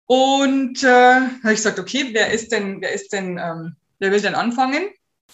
[0.06, 4.20] Und äh, habe ich gesagt, okay, wer ist denn, wer ist denn, ähm, wer will
[4.20, 4.88] denn anfangen?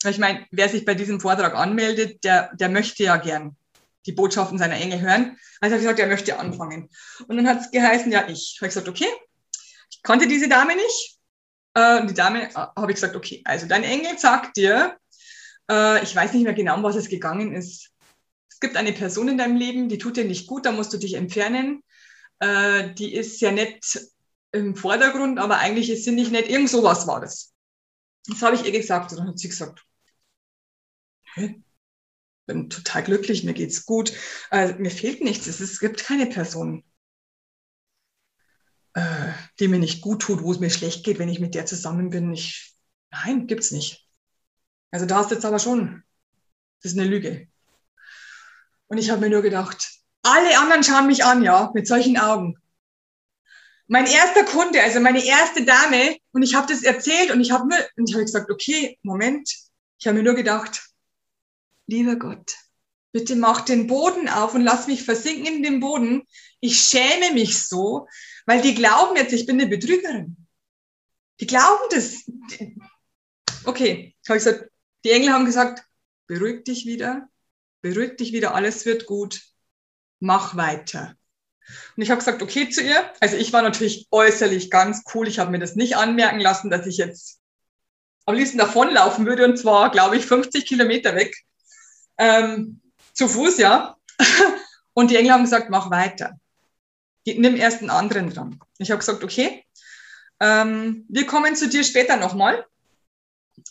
[0.05, 3.57] Ich meine, wer sich bei diesem Vortrag anmeldet, der, der möchte ja gern
[4.07, 5.39] die Botschaften seiner Engel hören.
[5.61, 6.91] Also habe ich gesagt, er möchte anfangen.
[7.29, 8.59] Und dann hat es geheißen, ja, ich.
[8.61, 9.09] Habe ich gesagt, okay,
[9.91, 11.19] ich kannte diese Dame nicht,
[11.75, 14.97] äh, die Dame äh, habe ich gesagt, okay, also dein Engel sagt dir,
[15.71, 17.91] äh, ich weiß nicht mehr genau, um was es gegangen ist.
[18.49, 20.99] Es gibt eine Person in deinem Leben, die tut dir nicht gut, da musst du
[20.99, 21.83] dich entfernen.
[22.43, 23.99] Die ist ja nicht
[24.53, 26.49] im Vordergrund, aber eigentlich ist sie nicht nett.
[26.49, 27.55] Irgend sowas war das.
[28.27, 29.13] Das habe ich ihr gesagt.
[29.13, 29.85] Und dann hat sie gesagt,
[31.35, 31.64] hey,
[32.47, 34.13] bin total glücklich, mir geht's gut,
[34.51, 36.85] äh, mir fehlt nichts, es, es gibt keine Person
[38.95, 41.67] äh, die mir nicht gut tut, wo es mir schlecht geht, wenn ich mit der
[41.67, 42.33] zusammen bin.
[42.33, 42.75] Ich,
[43.11, 44.09] nein, gibt's nicht.
[44.91, 46.03] Also da hast du jetzt aber schon,
[46.83, 47.49] das ist eine Lüge.
[48.87, 52.57] Und ich habe mir nur gedacht, alle anderen schauen mich an, ja, mit solchen Augen.
[53.87, 57.67] Mein erster Kunde, also meine erste Dame, und ich habe das erzählt und ich habe
[57.67, 59.53] mir, und ich habe gesagt, okay, Moment,
[59.99, 60.83] ich habe mir nur gedacht,
[61.87, 62.55] lieber Gott,
[63.13, 66.27] bitte mach den Boden auf und lass mich versinken in den Boden.
[66.61, 68.09] Ich schäme mich so,
[68.47, 70.37] weil die glauben jetzt, ich bin eine Betrügerin.
[71.41, 72.25] Die glauben das.
[73.65, 74.71] Okay, habe ich gesagt,
[75.05, 75.85] die Engel haben gesagt,
[76.27, 77.29] beruhig dich wieder,
[77.83, 79.43] beruhig dich wieder, alles wird gut,
[80.21, 81.17] mach weiter.
[81.97, 83.11] Und ich habe gesagt, okay zu ihr.
[83.21, 85.29] Also ich war natürlich äußerlich ganz cool.
[85.29, 87.41] Ich habe mir das nicht anmerken lassen, dass ich jetzt
[88.27, 91.35] am liebsten davonlaufen würde und zwar, glaube ich, 50 Kilometer weg.
[92.19, 92.81] Ähm,
[93.13, 93.97] zu Fuß, ja.
[94.95, 96.39] Und die Engel haben gesagt, mach weiter
[97.27, 98.61] nimm erst einen anderen dran.
[98.79, 99.65] Ich habe gesagt, okay,
[100.41, 102.67] ähm, wir kommen zu dir später nochmal.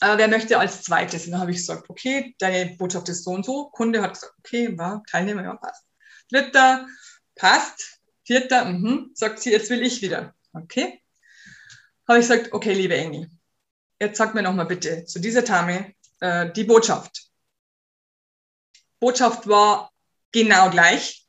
[0.01, 1.25] Äh, wer möchte als zweites?
[1.25, 3.69] Und dann habe ich gesagt, okay, deine Botschaft ist so und so.
[3.69, 5.85] Kunde hat gesagt, okay, war Teilnehmer, ja, passt.
[6.31, 6.87] Dritter,
[7.35, 7.99] passt.
[8.25, 10.33] Vierter, mh, sagt sie, jetzt will ich wieder.
[10.53, 11.01] Okay.
[12.07, 13.29] Habe ich gesagt, okay, liebe Engel,
[13.99, 17.22] jetzt sag mir nochmal bitte zu dieser Dame äh, die Botschaft.
[19.03, 19.91] Botschaft war
[20.31, 21.25] genau gleich.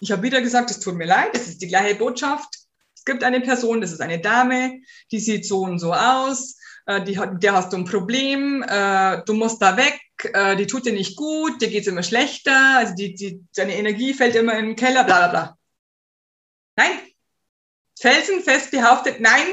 [0.00, 2.48] Ich habe wieder gesagt, es tut mir leid, es ist die gleiche Botschaft.
[2.96, 4.80] Es gibt eine Person, das ist eine Dame,
[5.12, 9.34] die sieht so und so aus, äh, die der hast du ein Problem, äh, du
[9.34, 13.14] musst da weg, äh, die tut dir nicht gut, dir geht's immer schlechter, also die,
[13.14, 15.58] die, deine Energie fällt immer in den Keller, bla bla bla.
[16.76, 16.98] Nein.
[18.00, 19.46] Felsenfest behauptet, nein,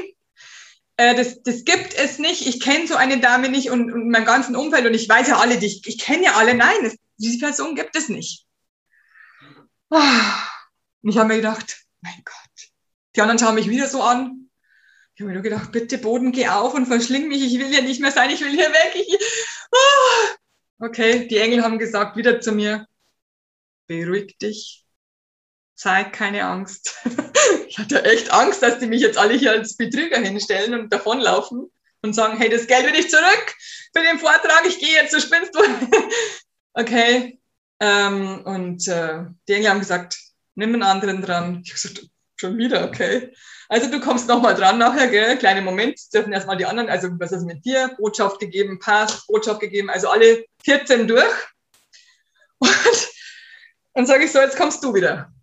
[0.97, 2.47] äh, das, das gibt es nicht.
[2.47, 5.37] Ich kenne so eine Dame nicht und, und mein ganzen Umfeld und ich weiß ja
[5.37, 6.53] alle, die ich, ich kenne ja alle.
[6.53, 8.45] Nein, das, diese Person gibt es nicht.
[9.89, 12.69] Und ich habe mir gedacht, mein Gott.
[13.15, 14.49] Die anderen schauen mich wieder so an.
[15.13, 17.43] Ich habe mir nur gedacht, bitte Boden, geh auf und verschling mich.
[17.43, 18.95] Ich will hier nicht mehr sein, ich will hier weg.
[18.95, 19.17] Ich,
[19.71, 20.35] ah.
[20.79, 22.87] Okay, die Engel haben gesagt, wieder zu mir,
[23.87, 24.83] beruhig dich,
[25.75, 26.95] zeig keine Angst.
[27.67, 31.71] ich hatte echt Angst, dass die mich jetzt alle hier als Betrüger hinstellen und davonlaufen
[32.01, 33.55] und sagen, hey, das Geld will ich zurück
[33.93, 35.55] für den Vortrag, ich gehe jetzt, du spinnst.
[36.73, 37.39] Okay,
[37.79, 40.17] ähm, und äh, die Engel haben gesagt,
[40.55, 41.61] nimm einen anderen dran.
[41.63, 43.33] Ich habe gesagt, schon wieder, okay.
[43.69, 45.37] Also du kommst nochmal dran nachher, gell?
[45.37, 47.95] Kleine Moment, dürfen erstmal die anderen, also was ist mit dir?
[47.97, 51.23] Botschaft gegeben, Pass, Botschaft gegeben, also alle 14 durch.
[52.59, 52.69] Und
[53.93, 55.33] dann sage ich so, jetzt kommst du wieder.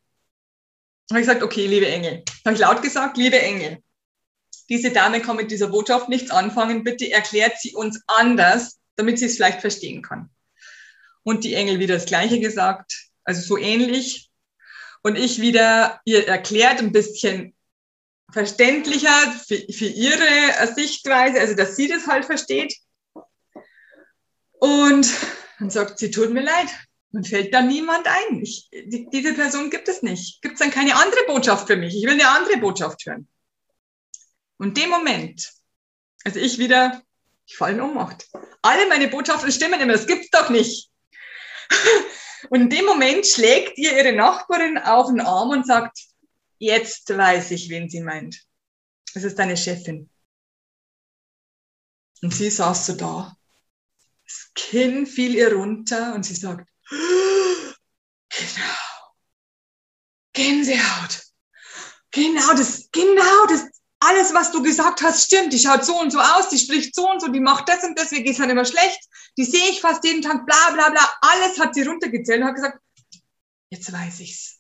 [1.11, 2.23] Habe ich gesagt, okay, liebe Engel.
[2.45, 3.83] Habe ich laut gesagt, liebe Engel.
[4.69, 6.85] Diese Dame kann mit dieser Botschaft nichts anfangen.
[6.85, 10.31] Bitte erklärt sie uns anders, damit sie es vielleicht verstehen kann.
[11.29, 13.11] Und die Engel wieder das Gleiche gesagt.
[13.23, 14.31] also so ähnlich.
[15.03, 17.55] Und ich wieder ihr erklärt ein bisschen
[18.33, 19.11] verständlicher
[19.47, 22.75] für, für ihre Sichtweise, also dass sie das halt versteht.
[24.53, 25.07] Und
[25.59, 26.69] dann sagt sie, tut mir leid,
[27.11, 28.41] man fällt da niemand ein.
[28.43, 30.41] Ich, die, diese Person gibt es nicht.
[30.41, 31.95] Gibt es dann keine andere Botschaft für mich?
[31.95, 33.29] Ich will eine andere Botschaft hören.
[34.57, 35.53] Und dem Moment,
[36.25, 37.03] also ich wieder,
[37.45, 38.27] ich falle in Ohnmacht.
[38.63, 40.89] Alle meine Botschaften stimmen immer, das gibt's doch nicht.
[42.51, 45.99] Und in dem Moment schlägt ihr ihre Nachbarin auf den Arm und sagt,
[46.59, 48.43] jetzt weiß ich, wen sie meint.
[49.15, 50.09] Es ist deine Chefin.
[52.23, 53.37] Und sie saß so da.
[54.25, 58.79] Das Kinn fiel ihr runter und sie sagt, genau,
[60.33, 61.23] Gänsehaut.
[62.11, 65.53] Genau, das, genau, das, alles, was du gesagt hast, stimmt.
[65.53, 67.99] Die schaut so und so aus, die spricht so und so, die macht das und
[67.99, 69.01] das, mir geht's halt immer schlecht.
[69.37, 71.11] Die sehe ich fast jeden Tag, bla, bla, bla.
[71.21, 72.79] Alles hat sie runtergezählt und hat gesagt,
[73.71, 74.59] jetzt weiß ich's.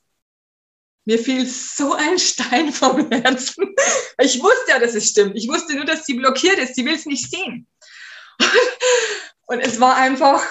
[1.05, 3.75] Mir fiel so ein Stein vom Herzen.
[4.21, 5.37] Ich wusste ja, dass es stimmt.
[5.37, 6.75] Ich wusste nur, dass sie blockiert ist.
[6.75, 7.67] Sie will es nicht sehen.
[9.47, 10.45] Und es war einfach,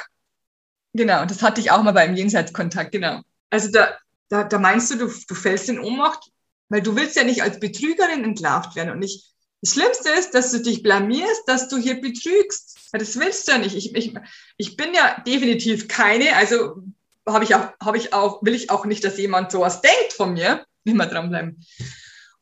[0.93, 3.21] genau, das hatte ich auch mal beim Jenseitskontakt, genau.
[3.49, 3.97] Also da,
[4.29, 6.31] da, da meinst du, du, du fällst in Ohnmacht,
[6.69, 8.91] weil du willst ja nicht als Betrügerin entlarvt werden.
[8.91, 9.25] Und ich,
[9.61, 12.77] das Schlimmste ist, dass du dich blamierst, dass du hier betrügst.
[12.91, 13.75] Das willst du ja nicht.
[13.75, 14.13] Ich, ich,
[14.57, 16.83] ich bin ja definitiv keine, also
[17.27, 20.33] habe ich auch, habe ich auch, will ich auch nicht, dass jemand sowas denkt von
[20.33, 20.65] mir.
[20.83, 21.65] Immer dranbleiben.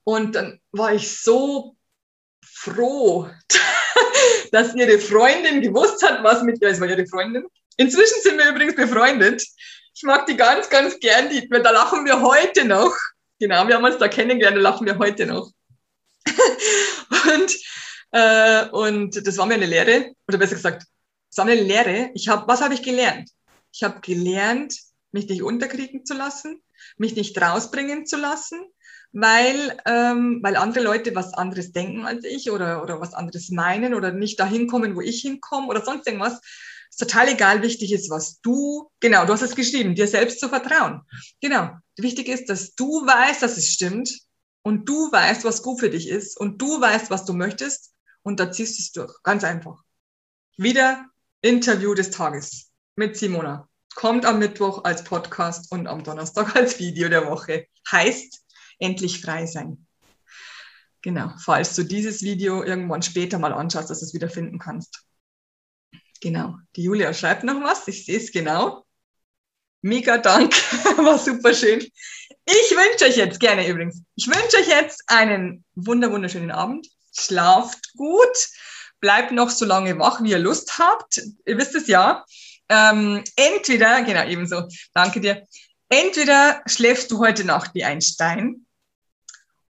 [0.04, 1.76] Und dann war ich so
[2.44, 3.30] froh,
[4.52, 7.46] dass ihre Freundin gewusst hat, was mit ihr, es war ihre Freundin.
[7.78, 9.44] Inzwischen sind wir übrigens befreundet.
[9.96, 11.30] Ich mag die ganz, ganz gern.
[11.30, 12.96] Die, da lachen wir heute noch.
[13.40, 15.52] Genau, wir haben uns da kennengelernt, da lachen wir heute noch.
[17.34, 17.56] und,
[18.12, 20.84] äh, und das war mir eine Lehre, oder besser gesagt,
[21.30, 22.12] das war mir eine Lehre.
[22.14, 23.30] Ich hab, was habe ich gelernt?
[23.74, 24.80] Ich habe gelernt,
[25.12, 26.62] mich nicht unterkriegen zu lassen,
[26.98, 28.66] mich nicht rausbringen zu lassen,
[29.12, 33.94] weil, ähm, weil andere Leute was anderes denken als ich oder, oder was anderes meinen
[33.94, 36.40] oder nicht dahin kommen, wo ich hinkomme oder sonst irgendwas.
[36.90, 40.50] Ist total egal, wichtig ist, was du, genau, du hast es geschrieben, dir selbst zu
[40.50, 41.02] vertrauen.
[41.42, 41.72] Genau.
[41.98, 44.12] Wichtig ist, dass du weißt, dass es stimmt
[44.64, 48.40] und du weißt, was gut für dich ist und du weißt, was du möchtest und
[48.40, 49.24] da ziehst du es durch.
[49.24, 49.84] Ganz einfach.
[50.58, 51.06] Wieder
[51.42, 53.70] Interview des Tages mit Simona.
[53.94, 57.68] Kommt am Mittwoch als Podcast und am Donnerstag als Video der Woche.
[57.92, 58.44] Heißt,
[58.80, 59.86] endlich frei sein.
[61.02, 65.05] Genau, falls du dieses Video irgendwann später mal anschaust, dass du es wieder finden kannst.
[66.26, 68.84] Genau, die Julia schreibt noch was, ich sehe es genau.
[69.84, 70.56] Mega Dank,
[70.98, 71.82] war super schön.
[71.82, 76.88] Ich wünsche euch jetzt gerne übrigens, ich wünsche euch jetzt einen wunder wunderschönen Abend.
[77.16, 78.36] Schlaft gut,
[79.00, 81.22] bleibt noch so lange wach, wie ihr Lust habt.
[81.46, 82.26] Ihr wisst es ja.
[82.70, 84.64] Ähm, entweder, genau, ebenso,
[84.96, 85.46] danke dir.
[85.90, 88.66] Entweder schläfst du heute Nacht wie ein Stein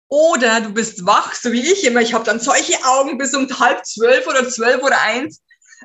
[0.08, 2.00] oder du bist wach, so wie ich immer.
[2.00, 5.42] Ich habe dann solche Augen bis um halb zwölf oder zwölf oder eins,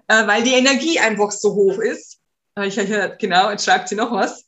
[0.08, 2.20] äh, weil die Energie einfach so hoch ist.
[2.56, 2.76] Äh, ich,
[3.18, 4.46] genau, jetzt schreibt sie noch was.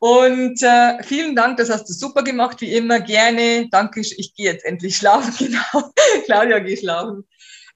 [0.00, 3.00] Und äh, vielen Dank, das hast du super gemacht, wie immer.
[3.00, 3.68] Gerne.
[3.68, 5.34] Danke, ich gehe jetzt endlich schlafen.
[5.38, 5.92] Genau.
[6.24, 7.26] Claudia, geh schlafen.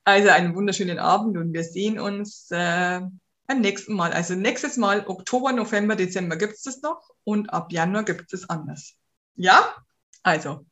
[0.04, 3.00] Also einen wunderschönen Abend und wir sehen uns äh,
[3.46, 4.12] beim nächsten Mal.
[4.12, 8.48] Also nächstes Mal, Oktober, November, Dezember gibt es das noch und ab Januar gibt es
[8.48, 8.94] anders.
[9.34, 9.74] Ja?
[10.22, 10.64] Also,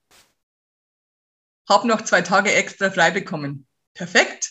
[1.68, 3.66] hab noch zwei Tage extra frei bekommen.
[3.94, 4.50] Perfekt?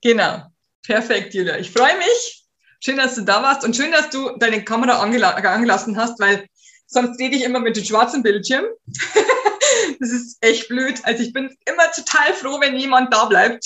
[0.00, 0.51] Genau.
[0.82, 1.58] Perfekt, Julia.
[1.58, 2.46] Ich freue mich.
[2.80, 6.48] Schön, dass du da warst und schön, dass du deine Kamera angela angelassen hast, weil
[6.86, 8.64] sonst rede ich immer mit dem schwarzen Bildschirm.
[10.00, 11.00] das ist echt blöd.
[11.04, 13.64] Also ich bin immer total froh, wenn jemand da bleibt.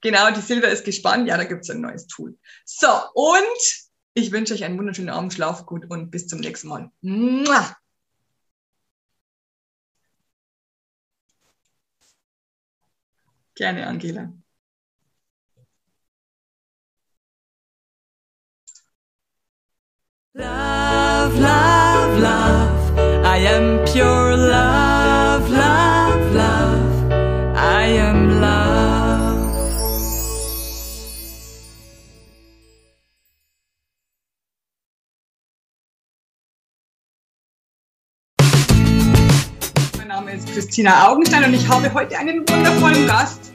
[0.00, 1.26] Genau, die Silber ist gespannt.
[1.26, 2.38] Ja, da gibt es ein neues Tool.
[2.64, 6.92] So, und ich wünsche euch einen wunderschönen Abend, schlaf gut und bis zum nächsten Mal.
[7.00, 7.76] Mua!
[13.56, 14.32] Gerne, Angela.
[20.38, 22.98] Love, love, love.
[23.26, 27.12] I am pure love, love, love.
[27.56, 29.48] I am love.
[39.96, 43.47] Mein Name ist Christina Augenstein und ich habe heute einen wundervollen Gast.